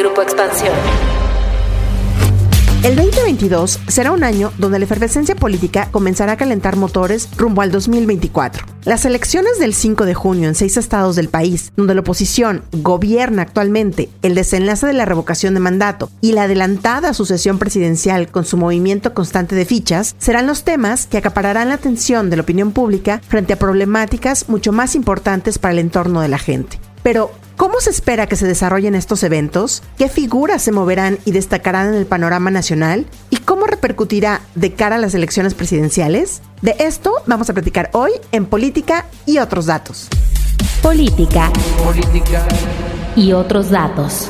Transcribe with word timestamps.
Grupo 0.00 0.22
Expansión. 0.22 0.72
El 2.82 2.96
2022 2.96 3.80
será 3.88 4.12
un 4.12 4.24
año 4.24 4.50
donde 4.56 4.78
la 4.78 4.86
efervescencia 4.86 5.34
política 5.34 5.90
comenzará 5.90 6.32
a 6.32 6.36
calentar 6.38 6.76
motores 6.76 7.28
rumbo 7.36 7.60
al 7.60 7.70
2024. 7.70 8.64
Las 8.84 9.04
elecciones 9.04 9.58
del 9.58 9.74
5 9.74 10.06
de 10.06 10.14
junio 10.14 10.48
en 10.48 10.54
seis 10.54 10.78
estados 10.78 11.16
del 11.16 11.28
país, 11.28 11.70
donde 11.76 11.94
la 11.94 12.00
oposición 12.00 12.62
gobierna 12.72 13.42
actualmente 13.42 14.08
el 14.22 14.34
desenlace 14.34 14.86
de 14.86 14.94
la 14.94 15.04
revocación 15.04 15.52
de 15.52 15.60
mandato 15.60 16.08
y 16.22 16.32
la 16.32 16.44
adelantada 16.44 17.12
sucesión 17.12 17.58
presidencial 17.58 18.30
con 18.30 18.46
su 18.46 18.56
movimiento 18.56 19.12
constante 19.12 19.54
de 19.54 19.66
fichas, 19.66 20.16
serán 20.18 20.46
los 20.46 20.64
temas 20.64 21.06
que 21.08 21.18
acapararán 21.18 21.68
la 21.68 21.74
atención 21.74 22.30
de 22.30 22.36
la 22.36 22.42
opinión 22.42 22.72
pública 22.72 23.20
frente 23.28 23.52
a 23.52 23.58
problemáticas 23.58 24.48
mucho 24.48 24.72
más 24.72 24.94
importantes 24.94 25.58
para 25.58 25.72
el 25.72 25.80
entorno 25.80 26.22
de 26.22 26.28
la 26.28 26.38
gente. 26.38 26.78
Pero, 27.02 27.30
¿Cómo 27.60 27.78
se 27.80 27.90
espera 27.90 28.26
que 28.26 28.36
se 28.36 28.46
desarrollen 28.46 28.94
estos 28.94 29.22
eventos? 29.22 29.82
¿Qué 29.98 30.08
figuras 30.08 30.62
se 30.62 30.72
moverán 30.72 31.18
y 31.26 31.32
destacarán 31.32 31.88
en 31.88 31.94
el 31.94 32.06
panorama 32.06 32.50
nacional? 32.50 33.04
¿Y 33.28 33.36
cómo 33.36 33.66
repercutirá 33.66 34.40
de 34.54 34.72
cara 34.72 34.96
a 34.96 34.98
las 34.98 35.12
elecciones 35.12 35.52
presidenciales? 35.52 36.40
De 36.62 36.74
esto 36.78 37.12
vamos 37.26 37.50
a 37.50 37.52
platicar 37.52 37.90
hoy 37.92 38.12
en 38.32 38.46
Política 38.46 39.04
y 39.26 39.40
otros 39.40 39.66
datos. 39.66 40.08
Política. 40.80 41.52
Política. 41.84 42.48
Y 43.14 43.34
otros 43.34 43.68
datos. 43.68 44.26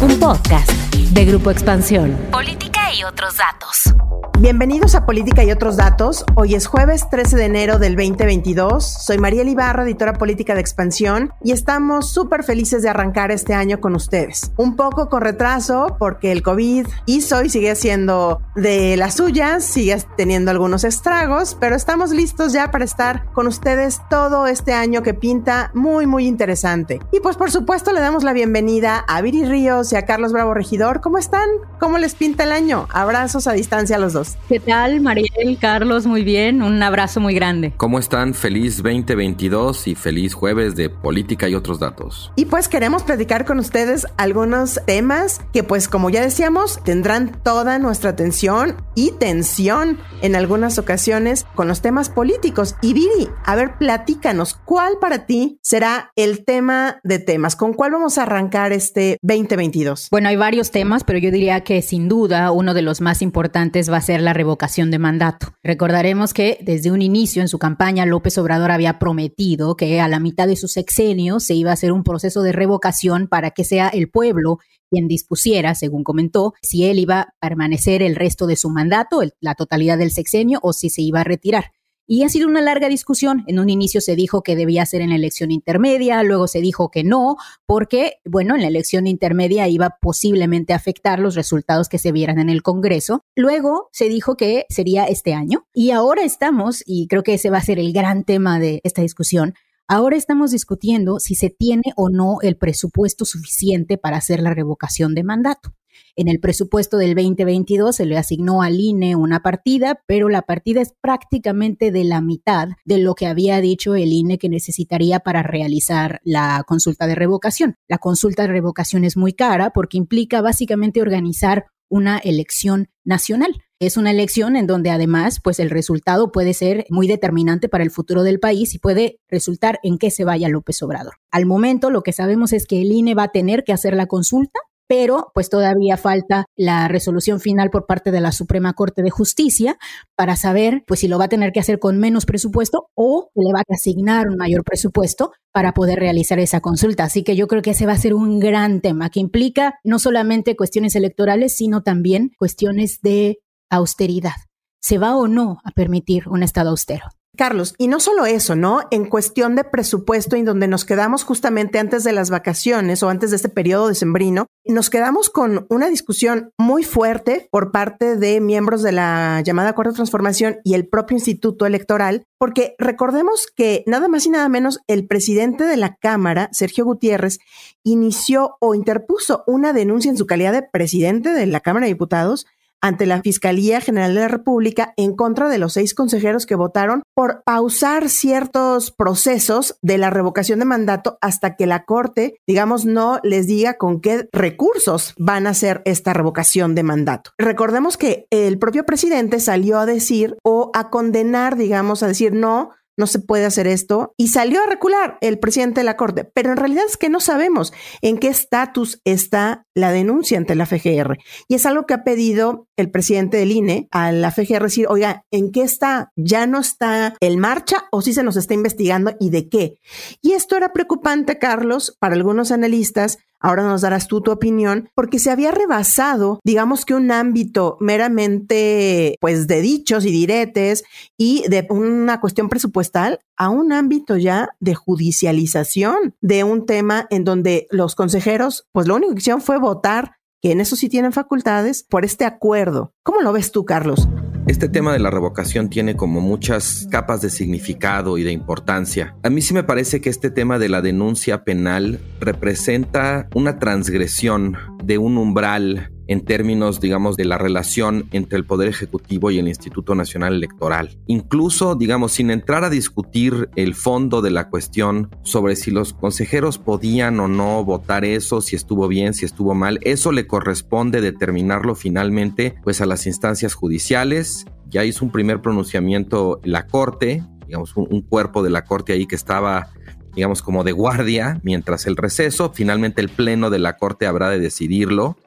Un 0.00 0.18
podcast 0.18 0.70
de 1.10 1.24
Grupo 1.26 1.50
Expansión. 1.50 2.16
Política 2.30 2.90
y 2.94 3.04
otros 3.04 3.36
datos. 3.36 4.05
Bienvenidos 4.38 4.94
a 4.94 5.06
Política 5.06 5.44
y 5.44 5.50
otros 5.50 5.78
datos. 5.78 6.22
Hoy 6.34 6.54
es 6.54 6.66
jueves 6.66 7.08
13 7.08 7.36
de 7.36 7.44
enero 7.46 7.78
del 7.78 7.96
2022. 7.96 8.84
Soy 8.84 9.16
María 9.16 9.42
Ibarra, 9.42 9.84
editora 9.84 10.12
política 10.12 10.54
de 10.54 10.60
Expansión, 10.60 11.32
y 11.42 11.52
estamos 11.52 12.10
súper 12.10 12.44
felices 12.44 12.82
de 12.82 12.90
arrancar 12.90 13.30
este 13.30 13.54
año 13.54 13.80
con 13.80 13.94
ustedes. 13.94 14.52
Un 14.58 14.76
poco 14.76 15.08
con 15.08 15.22
retraso 15.22 15.96
porque 15.98 16.32
el 16.32 16.42
COVID 16.42 16.86
hizo 17.06 17.42
y 17.42 17.48
sigue 17.48 17.74
siendo 17.76 18.42
de 18.54 18.98
las 18.98 19.14
suyas, 19.14 19.64
sigue 19.64 19.96
teniendo 20.18 20.50
algunos 20.50 20.84
estragos, 20.84 21.56
pero 21.58 21.74
estamos 21.74 22.10
listos 22.10 22.52
ya 22.52 22.70
para 22.70 22.84
estar 22.84 23.32
con 23.32 23.46
ustedes 23.46 24.02
todo 24.10 24.46
este 24.46 24.74
año 24.74 25.02
que 25.02 25.14
pinta 25.14 25.70
muy, 25.72 26.06
muy 26.06 26.26
interesante. 26.26 27.00
Y 27.10 27.20
pues 27.20 27.38
por 27.38 27.50
supuesto 27.50 27.90
le 27.90 28.00
damos 28.00 28.22
la 28.22 28.34
bienvenida 28.34 28.98
a 29.08 29.22
Viri 29.22 29.46
Ríos 29.46 29.94
y 29.94 29.96
a 29.96 30.04
Carlos 30.04 30.34
Bravo 30.34 30.52
Regidor. 30.52 31.00
¿Cómo 31.00 31.16
están? 31.16 31.48
¿Cómo 31.80 31.96
les 31.96 32.14
pinta 32.14 32.44
el 32.44 32.52
año? 32.52 32.86
Abrazos 32.90 33.46
a 33.46 33.52
distancia 33.52 33.96
a 33.96 33.98
los 33.98 34.12
dos. 34.12 34.25
¿Qué 34.48 34.60
tal, 34.60 35.00
Mariel, 35.00 35.58
Carlos? 35.60 36.06
Muy 36.06 36.22
bien, 36.22 36.62
un 36.62 36.82
abrazo 36.82 37.20
muy 37.20 37.34
grande. 37.34 37.72
¿Cómo 37.76 37.98
están? 37.98 38.32
Feliz 38.32 38.76
2022 38.82 39.88
y 39.88 39.94
feliz 39.94 40.34
jueves 40.34 40.76
de 40.76 40.88
política 40.88 41.48
y 41.48 41.54
otros 41.54 41.80
datos. 41.80 42.32
Y 42.36 42.44
pues 42.44 42.68
queremos 42.68 43.02
platicar 43.02 43.44
con 43.44 43.58
ustedes 43.58 44.06
algunos 44.16 44.80
temas 44.86 45.40
que 45.52 45.64
pues 45.64 45.88
como 45.88 46.10
ya 46.10 46.22
decíamos 46.22 46.82
tendrán 46.84 47.32
toda 47.42 47.78
nuestra 47.78 48.10
atención 48.10 48.76
y 48.94 49.10
tensión 49.12 49.98
en 50.22 50.36
algunas 50.36 50.78
ocasiones 50.78 51.46
con 51.54 51.68
los 51.68 51.82
temas 51.82 52.08
políticos. 52.08 52.76
Y 52.82 52.94
Viri, 52.94 53.28
a 53.44 53.56
ver, 53.56 53.78
platícanos, 53.78 54.54
¿cuál 54.64 54.94
para 55.00 55.26
ti 55.26 55.58
será 55.62 56.12
el 56.16 56.44
tema 56.44 57.00
de 57.02 57.18
temas? 57.18 57.56
¿Con 57.56 57.74
cuál 57.74 57.92
vamos 57.92 58.18
a 58.18 58.22
arrancar 58.22 58.72
este 58.72 59.18
2022? 59.22 60.08
Bueno, 60.10 60.28
hay 60.28 60.36
varios 60.36 60.70
temas, 60.70 61.04
pero 61.04 61.18
yo 61.18 61.30
diría 61.30 61.62
que 61.62 61.82
sin 61.82 62.08
duda 62.08 62.50
uno 62.52 62.74
de 62.74 62.82
los 62.82 63.00
más 63.00 63.22
importantes 63.22 63.90
va 63.90 63.98
a 63.98 64.00
ser 64.02 64.15
la 64.20 64.32
revocación 64.32 64.90
de 64.90 64.98
mandato. 64.98 65.48
Recordaremos 65.62 66.34
que 66.34 66.58
desde 66.62 66.90
un 66.90 67.02
inicio 67.02 67.42
en 67.42 67.48
su 67.48 67.58
campaña 67.58 68.06
López 68.06 68.38
Obrador 68.38 68.70
había 68.70 68.98
prometido 68.98 69.76
que 69.76 70.00
a 70.00 70.08
la 70.08 70.20
mitad 70.20 70.46
de 70.46 70.56
su 70.56 70.68
sexenio 70.68 71.40
se 71.40 71.54
iba 71.54 71.70
a 71.70 71.74
hacer 71.74 71.92
un 71.92 72.04
proceso 72.04 72.42
de 72.42 72.52
revocación 72.52 73.28
para 73.28 73.50
que 73.50 73.64
sea 73.64 73.88
el 73.88 74.08
pueblo 74.08 74.58
quien 74.90 75.08
dispusiera, 75.08 75.74
según 75.74 76.04
comentó, 76.04 76.54
si 76.62 76.84
él 76.84 76.98
iba 76.98 77.20
a 77.20 77.28
permanecer 77.40 78.02
el 78.02 78.14
resto 78.14 78.46
de 78.46 78.56
su 78.56 78.70
mandato, 78.70 79.20
la 79.40 79.54
totalidad 79.54 79.98
del 79.98 80.10
sexenio, 80.10 80.60
o 80.62 80.72
si 80.72 80.90
se 80.90 81.02
iba 81.02 81.20
a 81.20 81.24
retirar. 81.24 81.72
Y 82.06 82.22
ha 82.22 82.28
sido 82.28 82.46
una 82.46 82.60
larga 82.60 82.88
discusión. 82.88 83.42
En 83.46 83.58
un 83.58 83.68
inicio 83.68 84.00
se 84.00 84.14
dijo 84.14 84.42
que 84.42 84.54
debía 84.54 84.86
ser 84.86 85.00
en 85.00 85.10
la 85.10 85.16
elección 85.16 85.50
intermedia, 85.50 86.22
luego 86.22 86.46
se 86.46 86.60
dijo 86.60 86.90
que 86.90 87.02
no, 87.02 87.36
porque, 87.66 88.14
bueno, 88.24 88.54
en 88.54 88.62
la 88.62 88.68
elección 88.68 89.06
intermedia 89.06 89.68
iba 89.68 89.98
posiblemente 90.00 90.72
a 90.72 90.76
afectar 90.76 91.18
los 91.18 91.34
resultados 91.34 91.88
que 91.88 91.98
se 91.98 92.12
vieran 92.12 92.38
en 92.38 92.48
el 92.48 92.62
Congreso. 92.62 93.24
Luego 93.34 93.88
se 93.92 94.08
dijo 94.08 94.36
que 94.36 94.66
sería 94.68 95.04
este 95.04 95.34
año. 95.34 95.66
Y 95.74 95.90
ahora 95.90 96.22
estamos, 96.22 96.82
y 96.86 97.08
creo 97.08 97.22
que 97.22 97.34
ese 97.34 97.50
va 97.50 97.58
a 97.58 97.62
ser 97.62 97.78
el 97.78 97.92
gran 97.92 98.24
tema 98.24 98.60
de 98.60 98.80
esta 98.84 99.02
discusión, 99.02 99.54
Ahora 99.88 100.16
estamos 100.16 100.50
discutiendo 100.50 101.20
si 101.20 101.36
se 101.36 101.48
tiene 101.48 101.92
o 101.94 102.08
no 102.08 102.38
el 102.42 102.56
presupuesto 102.56 103.24
suficiente 103.24 103.98
para 103.98 104.16
hacer 104.16 104.40
la 104.40 104.52
revocación 104.52 105.14
de 105.14 105.22
mandato. 105.22 105.76
En 106.16 106.28
el 106.28 106.40
presupuesto 106.40 106.96
del 106.96 107.14
2022 107.14 107.96
se 107.96 108.06
le 108.06 108.16
asignó 108.16 108.62
al 108.62 108.80
INE 108.80 109.16
una 109.16 109.40
partida, 109.40 110.00
pero 110.06 110.28
la 110.28 110.42
partida 110.42 110.80
es 110.80 110.94
prácticamente 111.00 111.90
de 111.90 112.04
la 112.04 112.20
mitad 112.20 112.68
de 112.84 112.98
lo 112.98 113.14
que 113.14 113.26
había 113.26 113.60
dicho 113.60 113.94
el 113.94 114.12
INE 114.12 114.38
que 114.38 114.48
necesitaría 114.48 115.20
para 115.20 115.42
realizar 115.42 116.20
la 116.24 116.64
consulta 116.66 117.06
de 117.06 117.14
revocación. 117.14 117.76
La 117.88 117.98
consulta 117.98 118.42
de 118.42 118.48
revocación 118.48 119.04
es 119.04 119.16
muy 119.16 119.34
cara 119.34 119.70
porque 119.70 119.98
implica 119.98 120.40
básicamente 120.40 121.02
organizar 121.02 121.66
una 121.88 122.18
elección 122.18 122.88
nacional. 123.04 123.62
Es 123.78 123.98
una 123.98 124.10
elección 124.10 124.56
en 124.56 124.66
donde 124.66 124.90
además, 124.90 125.38
pues 125.44 125.60
el 125.60 125.68
resultado 125.68 126.32
puede 126.32 126.54
ser 126.54 126.86
muy 126.88 127.06
determinante 127.06 127.68
para 127.68 127.84
el 127.84 127.90
futuro 127.90 128.22
del 128.22 128.40
país 128.40 128.74
y 128.74 128.78
puede 128.78 129.20
resultar 129.28 129.78
en 129.82 129.98
que 129.98 130.10
se 130.10 130.24
vaya 130.24 130.48
López 130.48 130.82
Obrador. 130.82 131.16
Al 131.30 131.44
momento, 131.44 131.90
lo 131.90 132.02
que 132.02 132.12
sabemos 132.12 132.54
es 132.54 132.66
que 132.66 132.80
el 132.80 132.90
INE 132.90 133.14
va 133.14 133.24
a 133.24 133.32
tener 133.32 133.64
que 133.64 133.74
hacer 133.74 133.94
la 133.94 134.06
consulta 134.06 134.58
pero 134.88 135.30
pues 135.34 135.50
todavía 135.50 135.96
falta 135.96 136.46
la 136.56 136.88
resolución 136.88 137.40
final 137.40 137.70
por 137.70 137.86
parte 137.86 138.10
de 138.10 138.20
la 138.20 138.32
Suprema 138.32 138.72
Corte 138.74 139.02
de 139.02 139.10
Justicia 139.10 139.78
para 140.14 140.36
saber 140.36 140.84
pues 140.86 141.00
si 141.00 141.08
lo 141.08 141.18
va 141.18 141.24
a 141.24 141.28
tener 141.28 141.52
que 141.52 141.60
hacer 141.60 141.78
con 141.78 141.98
menos 141.98 142.26
presupuesto 142.26 142.88
o 142.94 143.30
le 143.34 143.52
va 143.52 143.60
a 143.60 143.74
asignar 143.74 144.28
un 144.28 144.36
mayor 144.36 144.64
presupuesto 144.64 145.32
para 145.52 145.72
poder 145.72 145.98
realizar 145.98 146.38
esa 146.38 146.60
consulta. 146.60 147.04
Así 147.04 147.24
que 147.24 147.36
yo 147.36 147.48
creo 147.48 147.62
que 147.62 147.70
ese 147.70 147.86
va 147.86 147.92
a 147.92 147.98
ser 147.98 148.14
un 148.14 148.38
gran 148.38 148.80
tema 148.80 149.10
que 149.10 149.20
implica 149.20 149.78
no 149.84 149.98
solamente 149.98 150.56
cuestiones 150.56 150.94
electorales, 150.96 151.56
sino 151.56 151.82
también 151.82 152.32
cuestiones 152.38 153.00
de 153.02 153.38
austeridad. 153.70 154.36
¿Se 154.80 154.98
va 154.98 155.16
o 155.16 155.26
no 155.26 155.58
a 155.64 155.70
permitir 155.72 156.28
un 156.28 156.42
Estado 156.42 156.70
austero? 156.70 157.15
Carlos, 157.36 157.74
y 157.78 157.88
no 157.88 158.00
solo 158.00 158.26
eso, 158.26 158.56
¿no? 158.56 158.80
En 158.90 159.08
cuestión 159.08 159.54
de 159.54 159.64
presupuesto, 159.64 160.36
en 160.36 160.44
donde 160.44 160.68
nos 160.68 160.84
quedamos 160.84 161.24
justamente 161.24 161.78
antes 161.78 162.02
de 162.04 162.12
las 162.12 162.30
vacaciones 162.30 163.02
o 163.02 163.08
antes 163.08 163.30
de 163.30 163.36
este 163.36 163.48
periodo 163.48 163.88
de 163.88 163.94
sembrino, 163.94 164.46
nos 164.64 164.90
quedamos 164.90 165.30
con 165.30 165.66
una 165.70 165.88
discusión 165.88 166.50
muy 166.58 166.82
fuerte 166.82 167.48
por 167.52 167.70
parte 167.70 168.16
de 168.16 168.40
miembros 168.40 168.82
de 168.82 168.92
la 168.92 169.42
llamada 169.44 169.74
Cuarta 169.74 169.92
Transformación 169.92 170.58
y 170.64 170.74
el 170.74 170.88
propio 170.88 171.16
Instituto 171.16 171.66
Electoral, 171.66 172.24
porque 172.38 172.74
recordemos 172.78 173.46
que 173.54 173.84
nada 173.86 174.08
más 174.08 174.26
y 174.26 174.30
nada 174.30 174.48
menos 174.48 174.80
el 174.88 175.06
presidente 175.06 175.64
de 175.64 175.76
la 175.76 175.96
Cámara, 175.96 176.48
Sergio 176.52 176.84
Gutiérrez, 176.84 177.38
inició 177.84 178.56
o 178.60 178.74
interpuso 178.74 179.44
una 179.46 179.72
denuncia 179.72 180.10
en 180.10 180.16
su 180.16 180.26
calidad 180.26 180.52
de 180.52 180.62
presidente 180.62 181.30
de 181.30 181.46
la 181.46 181.60
Cámara 181.60 181.86
de 181.86 181.92
Diputados 181.92 182.46
ante 182.80 183.06
la 183.06 183.22
Fiscalía 183.22 183.80
General 183.80 184.14
de 184.14 184.20
la 184.20 184.28
República 184.28 184.92
en 184.96 185.14
contra 185.14 185.48
de 185.48 185.58
los 185.58 185.74
seis 185.74 185.94
consejeros 185.94 186.46
que 186.46 186.54
votaron 186.54 187.02
por 187.14 187.42
pausar 187.44 188.08
ciertos 188.08 188.90
procesos 188.90 189.78
de 189.82 189.98
la 189.98 190.10
revocación 190.10 190.58
de 190.58 190.64
mandato 190.64 191.18
hasta 191.20 191.56
que 191.56 191.66
la 191.66 191.84
Corte, 191.84 192.38
digamos, 192.46 192.84
no 192.84 193.20
les 193.22 193.46
diga 193.46 193.74
con 193.74 194.00
qué 194.00 194.28
recursos 194.32 195.14
van 195.18 195.46
a 195.46 195.50
hacer 195.50 195.82
esta 195.84 196.12
revocación 196.12 196.74
de 196.74 196.82
mandato. 196.82 197.30
Recordemos 197.38 197.96
que 197.96 198.26
el 198.30 198.58
propio 198.58 198.84
presidente 198.84 199.40
salió 199.40 199.78
a 199.78 199.86
decir 199.86 200.36
o 200.42 200.70
a 200.74 200.90
condenar, 200.90 201.56
digamos, 201.56 202.02
a 202.02 202.08
decir 202.08 202.32
no, 202.32 202.70
no 202.96 203.06
se 203.06 203.18
puede 203.18 203.44
hacer 203.44 203.66
esto. 203.66 204.14
Y 204.16 204.28
salió 204.28 204.62
a 204.62 204.66
recular 204.66 205.18
el 205.20 205.38
presidente 205.38 205.80
de 205.80 205.84
la 205.84 205.96
Corte, 205.96 206.24
pero 206.24 206.50
en 206.50 206.56
realidad 206.56 206.84
es 206.88 206.96
que 206.96 207.08
no 207.08 207.20
sabemos 207.20 207.72
en 208.02 208.18
qué 208.18 208.28
estatus 208.28 209.00
está 209.04 209.66
la 209.74 209.92
denuncia 209.92 210.38
ante 210.38 210.54
la 210.54 210.66
FGR. 210.66 211.18
Y 211.48 211.54
es 211.54 211.66
algo 211.66 211.86
que 211.86 211.94
ha 211.94 212.04
pedido 212.04 212.66
el 212.76 212.90
presidente 212.90 213.36
del 213.36 213.52
INE 213.52 213.88
a 213.90 214.12
la 214.12 214.30
FGR 214.30 214.64
decir, 214.64 214.86
oiga, 214.88 215.24
¿en 215.30 215.52
qué 215.52 215.62
está? 215.62 216.12
¿Ya 216.16 216.46
no 216.46 216.60
está 216.60 217.14
en 217.20 217.38
marcha 217.38 217.84
o 217.90 218.00
si 218.00 218.10
sí 218.10 218.14
se 218.14 218.22
nos 218.22 218.36
está 218.36 218.54
investigando 218.54 219.14
y 219.20 219.30
de 219.30 219.48
qué? 219.48 219.78
Y 220.22 220.32
esto 220.32 220.56
era 220.56 220.72
preocupante, 220.72 221.38
Carlos, 221.38 221.96
para 221.98 222.14
algunos 222.14 222.50
analistas 222.50 223.18
Ahora 223.46 223.62
nos 223.62 223.82
darás 223.82 224.08
tú 224.08 224.20
tu 224.22 224.32
opinión, 224.32 224.90
porque 224.96 225.20
se 225.20 225.30
había 225.30 225.52
rebasado, 225.52 226.40
digamos 226.42 226.84
que 226.84 226.94
un 226.94 227.12
ámbito 227.12 227.76
meramente, 227.78 229.14
pues, 229.20 229.46
de 229.46 229.60
dichos 229.60 230.04
y 230.04 230.10
diretes 230.10 230.82
y 231.16 231.44
de 231.48 231.64
una 231.70 232.20
cuestión 232.20 232.48
presupuestal 232.48 233.20
a 233.36 233.48
un 233.50 233.72
ámbito 233.72 234.16
ya 234.16 234.48
de 234.58 234.74
judicialización 234.74 236.16
de 236.20 236.42
un 236.42 236.66
tema 236.66 237.06
en 237.08 237.22
donde 237.22 237.68
los 237.70 237.94
consejeros, 237.94 238.66
pues, 238.72 238.88
lo 238.88 238.96
único 238.96 239.12
que 239.14 239.20
hicieron 239.20 239.40
fue 239.40 239.60
votar 239.60 240.15
que 240.40 240.52
en 240.52 240.60
eso 240.60 240.76
sí 240.76 240.88
tienen 240.88 241.12
facultades, 241.12 241.82
por 241.82 242.04
este 242.04 242.24
acuerdo. 242.24 242.92
¿Cómo 243.02 243.20
lo 243.22 243.32
ves 243.32 243.52
tú, 243.52 243.64
Carlos? 243.64 244.08
Este 244.46 244.68
tema 244.68 244.92
de 244.92 245.00
la 245.00 245.10
revocación 245.10 245.68
tiene 245.68 245.96
como 245.96 246.20
muchas 246.20 246.86
capas 246.88 247.20
de 247.20 247.30
significado 247.30 248.16
y 248.16 248.22
de 248.22 248.30
importancia. 248.30 249.16
A 249.24 249.30
mí 249.30 249.42
sí 249.42 249.52
me 249.54 249.64
parece 249.64 250.00
que 250.00 250.08
este 250.08 250.30
tema 250.30 250.60
de 250.60 250.68
la 250.68 250.82
denuncia 250.82 251.42
penal 251.42 251.98
representa 252.20 253.28
una 253.34 253.58
transgresión 253.58 254.56
de 254.84 254.98
un 254.98 255.18
umbral 255.18 255.90
en 256.08 256.24
términos, 256.24 256.80
digamos, 256.80 257.16
de 257.16 257.24
la 257.24 257.38
relación 257.38 258.08
entre 258.12 258.38
el 258.38 258.44
Poder 258.44 258.68
Ejecutivo 258.68 259.30
y 259.30 259.38
el 259.38 259.48
Instituto 259.48 259.94
Nacional 259.94 260.34
Electoral. 260.34 260.98
Incluso, 261.06 261.74
digamos, 261.74 262.12
sin 262.12 262.30
entrar 262.30 262.64
a 262.64 262.70
discutir 262.70 263.50
el 263.56 263.74
fondo 263.74 264.22
de 264.22 264.30
la 264.30 264.48
cuestión 264.48 265.10
sobre 265.22 265.56
si 265.56 265.70
los 265.70 265.92
consejeros 265.92 266.58
podían 266.58 267.18
o 267.20 267.28
no 267.28 267.64
votar 267.64 268.04
eso, 268.04 268.40
si 268.40 268.56
estuvo 268.56 268.88
bien, 268.88 269.14
si 269.14 269.24
estuvo 269.24 269.54
mal, 269.54 269.78
eso 269.82 270.12
le 270.12 270.26
corresponde 270.26 271.00
determinarlo 271.00 271.74
finalmente 271.74 272.54
pues 272.62 272.80
a 272.80 272.86
las 272.86 273.06
instancias 273.06 273.54
judiciales. 273.54 274.46
Ya 274.68 274.84
hizo 274.84 275.04
un 275.04 275.10
primer 275.10 275.40
pronunciamiento 275.40 276.40
la 276.44 276.66
Corte, 276.66 277.22
digamos, 277.46 277.76
un, 277.76 277.86
un 277.90 278.02
cuerpo 278.02 278.42
de 278.42 278.50
la 278.50 278.64
Corte 278.64 278.92
ahí 278.92 279.06
que 279.06 279.16
estaba 279.16 279.70
digamos 280.14 280.40
como 280.40 280.64
de 280.64 280.72
guardia 280.72 281.40
mientras 281.42 281.86
el 281.86 281.94
receso, 281.94 282.50
finalmente 282.54 283.02
el 283.02 283.10
pleno 283.10 283.50
de 283.50 283.58
la 283.58 283.76
Corte 283.76 284.06
habrá 284.06 284.30
de 284.30 284.40
decidirlo 284.40 285.18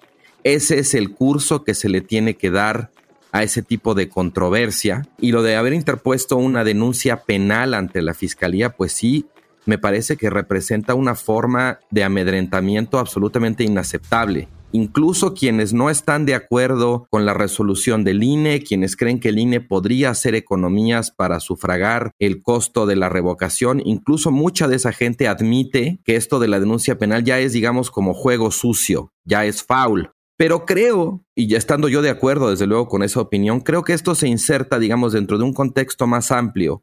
ese 0.43 0.79
es 0.79 0.93
el 0.93 1.11
curso 1.13 1.63
que 1.63 1.73
se 1.73 1.89
le 1.89 2.01
tiene 2.01 2.35
que 2.35 2.51
dar 2.51 2.91
a 3.31 3.43
ese 3.43 3.61
tipo 3.61 3.93
de 3.93 4.09
controversia. 4.09 5.07
Y 5.19 5.31
lo 5.31 5.43
de 5.43 5.55
haber 5.55 5.73
interpuesto 5.73 6.37
una 6.37 6.63
denuncia 6.63 7.23
penal 7.23 7.73
ante 7.73 8.01
la 8.01 8.13
fiscalía, 8.13 8.71
pues 8.71 8.93
sí, 8.93 9.27
me 9.65 9.77
parece 9.77 10.17
que 10.17 10.29
representa 10.29 10.95
una 10.95 11.15
forma 11.15 11.79
de 11.91 12.03
amedrentamiento 12.03 12.97
absolutamente 12.97 13.63
inaceptable. 13.63 14.47
Incluso 14.71 15.33
quienes 15.33 15.73
no 15.73 15.89
están 15.89 16.27
de 16.27 16.35
acuerdo 16.35 17.07
con 17.09 17.25
la 17.25 17.33
resolución 17.33 18.03
del 18.03 18.21
INE, 18.21 18.61
quienes 18.61 18.95
creen 18.95 19.19
que 19.19 19.29
el 19.29 19.39
INE 19.39 19.61
podría 19.61 20.11
hacer 20.11 20.35
economías 20.35 21.09
para 21.09 21.39
sufragar 21.39 22.11
el 22.19 22.43
costo 22.43 22.85
de 22.85 22.95
la 22.95 23.09
revocación, 23.09 23.81
incluso 23.83 24.29
mucha 24.29 24.67
de 24.67 24.75
esa 24.75 24.91
gente 24.91 25.27
admite 25.27 25.99
que 26.05 26.15
esto 26.15 26.39
de 26.39 26.49
la 26.49 26.59
denuncia 26.59 26.99
penal 26.99 27.23
ya 27.23 27.39
es, 27.39 27.53
digamos, 27.53 27.89
como 27.89 28.13
juego 28.13 28.51
sucio, 28.51 29.11
ya 29.25 29.43
es 29.45 29.63
foul. 29.63 30.11
Pero 30.39 30.65
creo, 30.65 31.25
y 31.35 31.47
ya 31.47 31.57
estando 31.57 31.89
yo 31.89 32.01
de 32.01 32.09
acuerdo 32.09 32.49
desde 32.49 32.65
luego 32.65 32.87
con 32.87 33.03
esa 33.03 33.19
opinión, 33.19 33.59
creo 33.59 33.83
que 33.83 33.91
esto 33.91 34.15
se 34.15 34.29
inserta, 34.29 34.79
digamos, 34.79 35.11
dentro 35.11 35.37
de 35.37 35.43
un 35.43 35.51
contexto 35.51 36.07
más 36.07 36.31
amplio, 36.31 36.81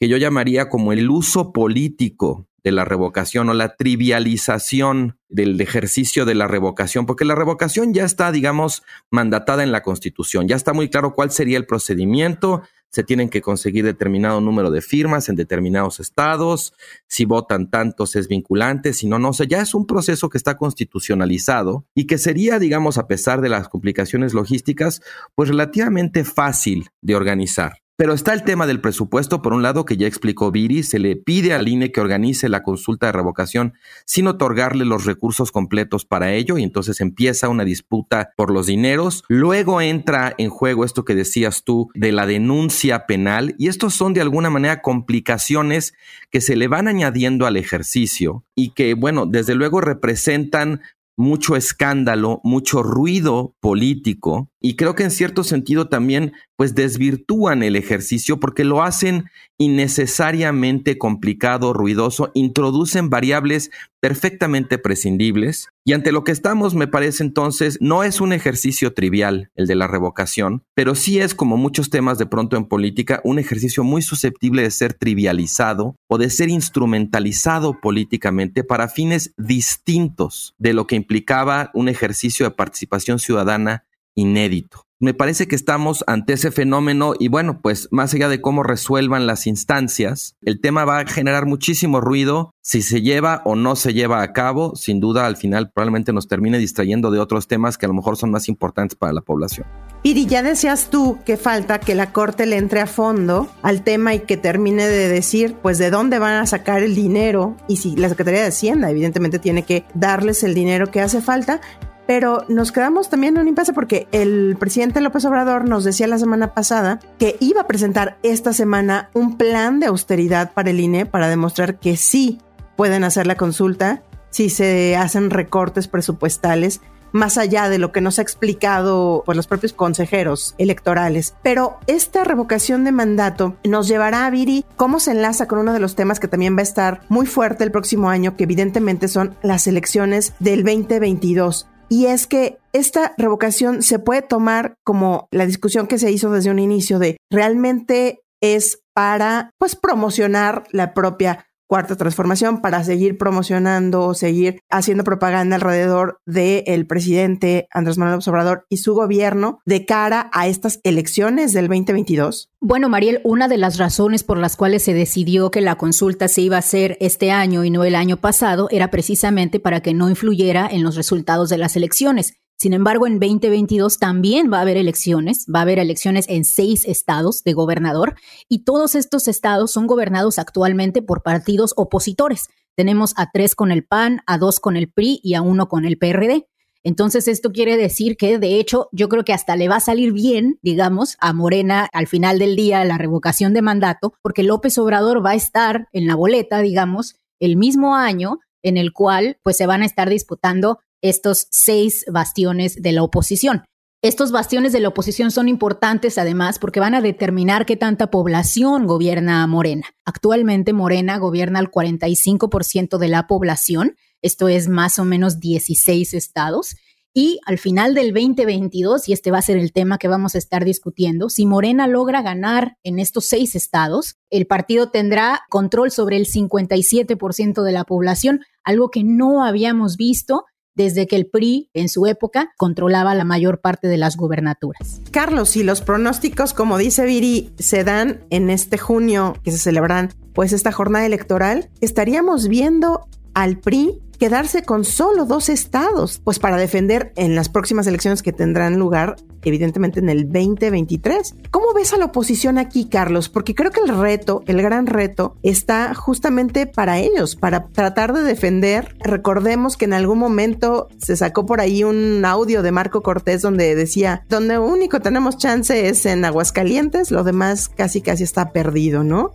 que 0.00 0.08
yo 0.08 0.16
llamaría 0.16 0.68
como 0.68 0.92
el 0.92 1.08
uso 1.08 1.52
político 1.52 2.48
de 2.64 2.72
la 2.72 2.84
revocación 2.84 3.50
o 3.50 3.54
la 3.54 3.76
trivialización 3.76 5.16
del 5.28 5.60
ejercicio 5.60 6.24
de 6.24 6.34
la 6.34 6.48
revocación, 6.48 7.06
porque 7.06 7.24
la 7.24 7.36
revocación 7.36 7.94
ya 7.94 8.04
está, 8.04 8.32
digamos, 8.32 8.82
mandatada 9.12 9.62
en 9.62 9.70
la 9.70 9.84
Constitución, 9.84 10.48
ya 10.48 10.56
está 10.56 10.72
muy 10.72 10.90
claro 10.90 11.14
cuál 11.14 11.30
sería 11.30 11.56
el 11.56 11.66
procedimiento, 11.66 12.62
se 12.90 13.04
tienen 13.04 13.28
que 13.28 13.42
conseguir 13.42 13.84
determinado 13.84 14.40
número 14.40 14.70
de 14.70 14.80
firmas 14.80 15.28
en 15.28 15.36
determinados 15.36 16.00
estados, 16.00 16.72
si 17.06 17.24
votan 17.24 17.70
tantos 17.70 18.16
es 18.16 18.28
vinculante, 18.28 18.92
si 18.92 19.06
no, 19.06 19.18
no, 19.18 19.30
o 19.30 19.32
sea, 19.32 19.46
ya 19.46 19.60
es 19.60 19.74
un 19.74 19.86
proceso 19.86 20.28
que 20.28 20.38
está 20.38 20.56
constitucionalizado 20.56 21.84
y 21.94 22.06
que 22.06 22.18
sería, 22.18 22.58
digamos, 22.58 22.98
a 22.98 23.06
pesar 23.06 23.40
de 23.40 23.48
las 23.48 23.68
complicaciones 23.68 24.34
logísticas, 24.34 25.02
pues 25.34 25.48
relativamente 25.48 26.24
fácil 26.24 26.88
de 27.00 27.16
organizar. 27.16 27.82
Pero 28.00 28.12
está 28.12 28.32
el 28.32 28.44
tema 28.44 28.68
del 28.68 28.80
presupuesto, 28.80 29.42
por 29.42 29.52
un 29.52 29.64
lado, 29.64 29.84
que 29.84 29.96
ya 29.96 30.06
explicó 30.06 30.52
Viri, 30.52 30.84
se 30.84 31.00
le 31.00 31.16
pide 31.16 31.52
al 31.52 31.66
INE 31.66 31.90
que 31.90 32.00
organice 32.00 32.48
la 32.48 32.62
consulta 32.62 33.06
de 33.06 33.12
revocación 33.12 33.74
sin 34.04 34.28
otorgarle 34.28 34.84
los 34.84 35.04
recursos 35.04 35.50
completos 35.50 36.04
para 36.04 36.32
ello, 36.32 36.58
y 36.58 36.62
entonces 36.62 37.00
empieza 37.00 37.48
una 37.48 37.64
disputa 37.64 38.30
por 38.36 38.52
los 38.52 38.68
dineros. 38.68 39.24
Luego 39.26 39.80
entra 39.80 40.32
en 40.38 40.48
juego 40.48 40.84
esto 40.84 41.04
que 41.04 41.16
decías 41.16 41.64
tú 41.64 41.90
de 41.92 42.12
la 42.12 42.24
denuncia 42.24 43.04
penal, 43.04 43.56
y 43.58 43.66
estos 43.66 43.94
son 43.94 44.14
de 44.14 44.20
alguna 44.20 44.48
manera 44.48 44.80
complicaciones 44.80 45.92
que 46.30 46.40
se 46.40 46.54
le 46.54 46.68
van 46.68 46.86
añadiendo 46.86 47.46
al 47.46 47.56
ejercicio 47.56 48.44
y 48.54 48.74
que, 48.74 48.94
bueno, 48.94 49.26
desde 49.26 49.56
luego 49.56 49.80
representan 49.80 50.82
mucho 51.16 51.56
escándalo, 51.56 52.40
mucho 52.44 52.84
ruido 52.84 53.56
político 53.58 54.52
y 54.60 54.76
creo 54.76 54.94
que 54.94 55.04
en 55.04 55.10
cierto 55.10 55.44
sentido 55.44 55.88
también 55.88 56.32
pues 56.56 56.74
desvirtúan 56.74 57.62
el 57.62 57.76
ejercicio 57.76 58.40
porque 58.40 58.64
lo 58.64 58.82
hacen 58.82 59.30
innecesariamente 59.58 60.98
complicado, 60.98 61.72
ruidoso, 61.72 62.30
introducen 62.34 63.10
variables 63.10 63.70
perfectamente 64.00 64.78
prescindibles 64.78 65.68
y 65.84 65.92
ante 65.92 66.12
lo 66.12 66.22
que 66.22 66.32
estamos 66.32 66.74
me 66.74 66.86
parece 66.86 67.22
entonces 67.22 67.78
no 67.80 68.04
es 68.04 68.20
un 68.20 68.32
ejercicio 68.32 68.92
trivial 68.94 69.50
el 69.54 69.66
de 69.66 69.74
la 69.74 69.86
revocación, 69.86 70.64
pero 70.74 70.94
sí 70.94 71.18
es 71.20 71.34
como 71.34 71.56
muchos 71.56 71.90
temas 71.90 72.18
de 72.18 72.26
pronto 72.26 72.56
en 72.56 72.66
política 72.66 73.20
un 73.24 73.38
ejercicio 73.38 73.84
muy 73.84 74.02
susceptible 74.02 74.62
de 74.62 74.70
ser 74.70 74.94
trivializado 74.94 75.96
o 76.08 76.18
de 76.18 76.30
ser 76.30 76.48
instrumentalizado 76.48 77.80
políticamente 77.80 78.64
para 78.64 78.88
fines 78.88 79.32
distintos 79.36 80.54
de 80.58 80.72
lo 80.72 80.86
que 80.86 80.96
implicaba 80.96 81.70
un 81.74 81.88
ejercicio 81.88 82.46
de 82.46 82.54
participación 82.54 83.18
ciudadana 83.18 83.84
inédito. 84.18 84.84
Me 85.00 85.14
parece 85.14 85.46
que 85.46 85.54
estamos 85.54 86.02
ante 86.08 86.32
ese 86.32 86.50
fenómeno 86.50 87.14
y 87.16 87.28
bueno, 87.28 87.60
pues 87.62 87.86
más 87.92 88.12
allá 88.14 88.28
de 88.28 88.40
cómo 88.40 88.64
resuelvan 88.64 89.28
las 89.28 89.46
instancias, 89.46 90.34
el 90.42 90.60
tema 90.60 90.84
va 90.84 90.98
a 90.98 91.06
generar 91.06 91.46
muchísimo 91.46 92.00
ruido 92.00 92.50
si 92.62 92.82
se 92.82 93.00
lleva 93.00 93.40
o 93.44 93.54
no 93.54 93.76
se 93.76 93.94
lleva 93.94 94.22
a 94.22 94.32
cabo. 94.32 94.74
Sin 94.74 94.98
duda, 94.98 95.26
al 95.26 95.36
final 95.36 95.70
probablemente 95.70 96.12
nos 96.12 96.26
termine 96.26 96.58
distrayendo 96.58 97.12
de 97.12 97.20
otros 97.20 97.46
temas 97.46 97.78
que 97.78 97.86
a 97.86 97.88
lo 97.88 97.94
mejor 97.94 98.16
son 98.16 98.32
más 98.32 98.48
importantes 98.48 98.98
para 98.98 99.12
la 99.12 99.20
población. 99.20 99.68
Piri, 100.02 100.26
ya 100.26 100.42
decías 100.42 100.90
tú 100.90 101.18
que 101.24 101.36
falta 101.36 101.78
que 101.78 101.94
la 101.94 102.12
Corte 102.12 102.44
le 102.46 102.56
entre 102.56 102.80
a 102.80 102.86
fondo 102.88 103.48
al 103.62 103.82
tema 103.84 104.14
y 104.14 104.20
que 104.20 104.36
termine 104.36 104.88
de 104.88 105.08
decir, 105.08 105.54
pues, 105.62 105.78
de 105.78 105.90
dónde 105.90 106.18
van 106.18 106.34
a 106.34 106.46
sacar 106.46 106.82
el 106.82 106.96
dinero 106.96 107.56
y 107.68 107.76
si 107.76 107.94
la 107.94 108.08
Secretaría 108.08 108.42
de 108.42 108.48
Hacienda, 108.48 108.90
evidentemente, 108.90 109.38
tiene 109.38 109.62
que 109.62 109.84
darles 109.94 110.42
el 110.42 110.54
dinero 110.54 110.90
que 110.90 111.00
hace 111.00 111.20
falta 111.20 111.60
pero 112.08 112.46
nos 112.48 112.72
quedamos 112.72 113.10
también 113.10 113.36
en 113.36 113.42
un 113.42 113.48
impasse 113.48 113.74
porque 113.74 114.08
el 114.12 114.56
presidente 114.58 115.02
López 115.02 115.26
Obrador 115.26 115.68
nos 115.68 115.84
decía 115.84 116.06
la 116.06 116.16
semana 116.16 116.54
pasada 116.54 117.00
que 117.18 117.36
iba 117.38 117.60
a 117.60 117.66
presentar 117.66 118.16
esta 118.22 118.54
semana 118.54 119.10
un 119.12 119.36
plan 119.36 119.78
de 119.78 119.88
austeridad 119.88 120.52
para 120.54 120.70
el 120.70 120.80
INE 120.80 121.04
para 121.04 121.28
demostrar 121.28 121.78
que 121.78 121.98
sí 121.98 122.38
pueden 122.76 123.04
hacer 123.04 123.26
la 123.26 123.36
consulta 123.36 124.02
si 124.30 124.48
se 124.48 124.96
hacen 124.96 125.28
recortes 125.28 125.86
presupuestales 125.86 126.80
más 127.12 127.36
allá 127.36 127.68
de 127.68 127.78
lo 127.78 127.92
que 127.92 128.00
nos 128.00 128.18
ha 128.18 128.22
explicado 128.22 129.22
por 129.26 129.36
los 129.36 129.46
propios 129.46 129.74
consejeros 129.74 130.54
electorales. 130.56 131.34
Pero 131.42 131.76
esta 131.86 132.24
revocación 132.24 132.84
de 132.84 132.92
mandato 132.92 133.56
nos 133.64 133.86
llevará 133.86 134.24
a 134.24 134.30
Viri 134.30 134.64
cómo 134.76 134.98
se 134.98 135.10
enlaza 135.10 135.46
con 135.46 135.58
uno 135.58 135.74
de 135.74 135.80
los 135.80 135.94
temas 135.94 136.20
que 136.20 136.28
también 136.28 136.56
va 136.56 136.60
a 136.60 136.62
estar 136.62 137.02
muy 137.10 137.26
fuerte 137.26 137.64
el 137.64 137.70
próximo 137.70 138.08
año, 138.08 138.34
que 138.34 138.44
evidentemente 138.44 139.08
son 139.08 139.36
las 139.42 139.66
elecciones 139.66 140.32
del 140.38 140.64
2022 140.64 141.68
y 141.88 142.06
es 142.06 142.26
que 142.26 142.58
esta 142.72 143.14
revocación 143.16 143.82
se 143.82 143.98
puede 143.98 144.22
tomar 144.22 144.74
como 144.84 145.28
la 145.30 145.46
discusión 145.46 145.86
que 145.86 145.98
se 145.98 146.10
hizo 146.10 146.30
desde 146.30 146.50
un 146.50 146.58
inicio 146.58 146.98
de 146.98 147.16
realmente 147.30 148.20
es 148.40 148.80
para 148.94 149.50
pues 149.58 149.76
promocionar 149.76 150.64
la 150.70 150.94
propia 150.94 151.46
cuarta 151.68 151.96
transformación 151.96 152.60
para 152.60 152.82
seguir 152.82 153.18
promocionando, 153.18 154.14
seguir 154.14 154.62
haciendo 154.70 155.04
propaganda 155.04 155.56
alrededor 155.56 156.20
del 156.26 156.86
presidente 156.86 157.68
Andrés 157.70 157.98
Manuel 157.98 158.20
Obrador 158.26 158.64
y 158.68 158.78
su 158.78 158.94
gobierno 158.94 159.60
de 159.64 159.84
cara 159.84 160.30
a 160.32 160.48
estas 160.48 160.80
elecciones 160.82 161.52
del 161.52 161.68
2022? 161.68 162.50
Bueno, 162.60 162.88
Mariel, 162.88 163.20
una 163.22 163.46
de 163.46 163.58
las 163.58 163.78
razones 163.78 164.24
por 164.24 164.38
las 164.38 164.56
cuales 164.56 164.82
se 164.82 164.94
decidió 164.94 165.50
que 165.50 165.60
la 165.60 165.76
consulta 165.76 166.26
se 166.26 166.40
iba 166.40 166.56
a 166.56 166.60
hacer 166.60 166.96
este 167.00 167.30
año 167.30 167.62
y 167.64 167.70
no 167.70 167.84
el 167.84 167.94
año 167.94 168.16
pasado 168.16 168.68
era 168.70 168.90
precisamente 168.90 169.60
para 169.60 169.80
que 169.80 169.94
no 169.94 170.08
influyera 170.08 170.66
en 170.70 170.82
los 170.82 170.96
resultados 170.96 171.50
de 171.50 171.58
las 171.58 171.76
elecciones. 171.76 172.34
Sin 172.60 172.72
embargo, 172.72 173.06
en 173.06 173.20
2022 173.20 174.00
también 174.00 174.52
va 174.52 174.58
a 174.58 174.62
haber 174.62 174.76
elecciones, 174.76 175.46
va 175.46 175.60
a 175.60 175.62
haber 175.62 175.78
elecciones 175.78 176.28
en 176.28 176.44
seis 176.44 176.84
estados 176.86 177.44
de 177.44 177.52
gobernador 177.52 178.16
y 178.48 178.64
todos 178.64 178.96
estos 178.96 179.28
estados 179.28 179.70
son 179.70 179.86
gobernados 179.86 180.40
actualmente 180.40 181.00
por 181.00 181.22
partidos 181.22 181.72
opositores. 181.76 182.48
Tenemos 182.74 183.14
a 183.16 183.30
tres 183.30 183.54
con 183.54 183.70
el 183.70 183.84
PAN, 183.84 184.22
a 184.26 184.38
dos 184.38 184.58
con 184.58 184.76
el 184.76 184.90
PRI 184.90 185.20
y 185.22 185.34
a 185.34 185.42
uno 185.42 185.68
con 185.68 185.84
el 185.84 185.98
PRD. 185.98 186.48
Entonces, 186.82 187.28
esto 187.28 187.52
quiere 187.52 187.76
decir 187.76 188.16
que, 188.16 188.40
de 188.40 188.58
hecho, 188.58 188.88
yo 188.90 189.08
creo 189.08 189.24
que 189.24 189.32
hasta 189.32 189.54
le 189.54 189.68
va 189.68 189.76
a 189.76 189.80
salir 189.80 190.12
bien, 190.12 190.58
digamos, 190.60 191.16
a 191.20 191.32
Morena 191.32 191.88
al 191.92 192.08
final 192.08 192.40
del 192.40 192.56
día 192.56 192.84
la 192.84 192.98
revocación 192.98 193.52
de 193.52 193.62
mandato, 193.62 194.14
porque 194.20 194.42
López 194.42 194.78
Obrador 194.78 195.24
va 195.24 195.30
a 195.30 195.36
estar 195.36 195.86
en 195.92 196.08
la 196.08 196.16
boleta, 196.16 196.58
digamos, 196.58 197.14
el 197.38 197.56
mismo 197.56 197.94
año 197.94 198.40
en 198.62 198.76
el 198.76 198.92
cual 198.92 199.38
pues 199.44 199.56
se 199.56 199.66
van 199.66 199.82
a 199.82 199.86
estar 199.86 200.08
disputando 200.08 200.80
estos 201.02 201.46
seis 201.50 202.04
bastiones 202.10 202.76
de 202.82 202.92
la 202.92 203.02
oposición. 203.02 203.64
Estos 204.00 204.30
bastiones 204.30 204.72
de 204.72 204.78
la 204.78 204.88
oposición 204.88 205.32
son 205.32 205.48
importantes 205.48 206.18
además 206.18 206.60
porque 206.60 206.78
van 206.78 206.94
a 206.94 207.00
determinar 207.00 207.66
qué 207.66 207.76
tanta 207.76 208.12
población 208.12 208.86
gobierna 208.86 209.44
Morena. 209.48 209.86
Actualmente 210.04 210.72
Morena 210.72 211.18
gobierna 211.18 211.58
el 211.58 211.68
45% 211.68 212.98
de 212.98 213.08
la 213.08 213.26
población, 213.26 213.96
esto 214.22 214.46
es 214.46 214.68
más 214.68 215.00
o 215.00 215.04
menos 215.04 215.40
16 215.40 216.14
estados, 216.14 216.76
Y 217.14 217.40
al 217.46 217.58
final 217.58 217.94
del 217.94 218.12
2022, 218.12 219.08
y 219.08 219.12
este 219.12 219.32
va 219.32 219.38
a 219.38 219.42
ser 219.42 219.56
el 219.56 219.72
tema 219.72 219.98
que 219.98 220.06
vamos 220.06 220.36
a 220.36 220.38
estar 220.38 220.64
discutiendo, 220.64 221.30
si 221.30 221.46
Morena 221.46 221.88
logra 221.88 222.22
ganar 222.22 222.76
en 222.84 223.00
estos 223.00 223.26
seis 223.26 223.56
estados, 223.56 224.14
el 224.30 224.46
partido 224.46 224.90
tendrá 224.90 225.40
control 225.50 225.90
sobre 225.90 226.16
el 226.16 226.26
57% 226.26 227.62
de 227.64 227.72
la 227.72 227.82
población, 227.82 228.42
algo 228.62 228.90
que 228.90 229.02
no 229.02 229.44
habíamos 229.44 229.96
visto 229.96 230.44
desde 230.78 231.08
que 231.08 231.16
el 231.16 231.26
PRI 231.26 231.68
en 231.74 231.88
su 231.88 232.06
época 232.06 232.52
controlaba 232.56 233.14
la 233.16 233.24
mayor 233.24 233.60
parte 233.60 233.88
de 233.88 233.98
las 233.98 234.16
gubernaturas. 234.16 235.00
Carlos, 235.10 235.50
si 235.50 235.64
los 235.64 235.82
pronósticos, 235.82 236.54
como 236.54 236.78
dice 236.78 237.04
Viri, 237.04 237.52
se 237.58 237.82
dan 237.82 238.20
en 238.30 238.48
este 238.48 238.78
junio 238.78 239.34
que 239.42 239.50
se 239.50 239.58
celebran 239.58 240.14
pues 240.32 240.52
esta 240.52 240.70
jornada 240.70 241.04
electoral, 241.04 241.68
estaríamos 241.80 242.46
viendo 242.46 243.08
al 243.34 243.58
PRI 243.58 244.00
quedarse 244.18 244.62
con 244.62 244.84
solo 244.84 245.24
dos 245.24 245.48
estados, 245.48 246.20
pues 246.22 246.38
para 246.38 246.56
defender 246.56 247.12
en 247.16 247.34
las 247.34 247.48
próximas 247.48 247.86
elecciones 247.86 248.22
que 248.22 248.32
tendrán 248.32 248.78
lugar, 248.78 249.16
evidentemente 249.42 250.00
en 250.00 250.08
el 250.08 250.24
2023. 250.24 251.36
¿Cómo 251.50 251.72
ves 251.72 251.92
a 251.94 251.98
la 251.98 252.06
oposición 252.06 252.58
aquí, 252.58 252.88
Carlos? 252.88 253.28
Porque 253.28 253.54
creo 253.54 253.70
que 253.70 253.80
el 253.80 253.96
reto, 253.96 254.42
el 254.46 254.60
gran 254.60 254.86
reto, 254.86 255.36
está 255.42 255.94
justamente 255.94 256.66
para 256.66 256.98
ellos, 256.98 257.36
para 257.36 257.68
tratar 257.68 258.12
de 258.12 258.22
defender. 258.22 258.96
Recordemos 259.00 259.76
que 259.76 259.84
en 259.84 259.92
algún 259.92 260.18
momento 260.18 260.88
se 260.98 261.16
sacó 261.16 261.46
por 261.46 261.60
ahí 261.60 261.84
un 261.84 262.24
audio 262.24 262.62
de 262.62 262.72
Marco 262.72 263.02
Cortés 263.02 263.42
donde 263.42 263.74
decía, 263.74 264.24
donde 264.28 264.58
único 264.58 265.00
tenemos 265.00 265.38
chance 265.38 265.88
es 265.88 266.04
en 266.06 266.24
Aguascalientes, 266.24 267.10
lo 267.10 267.24
demás 267.24 267.68
casi 267.68 268.00
casi 268.00 268.24
está 268.24 268.50
perdido, 268.52 269.04
¿no? 269.04 269.32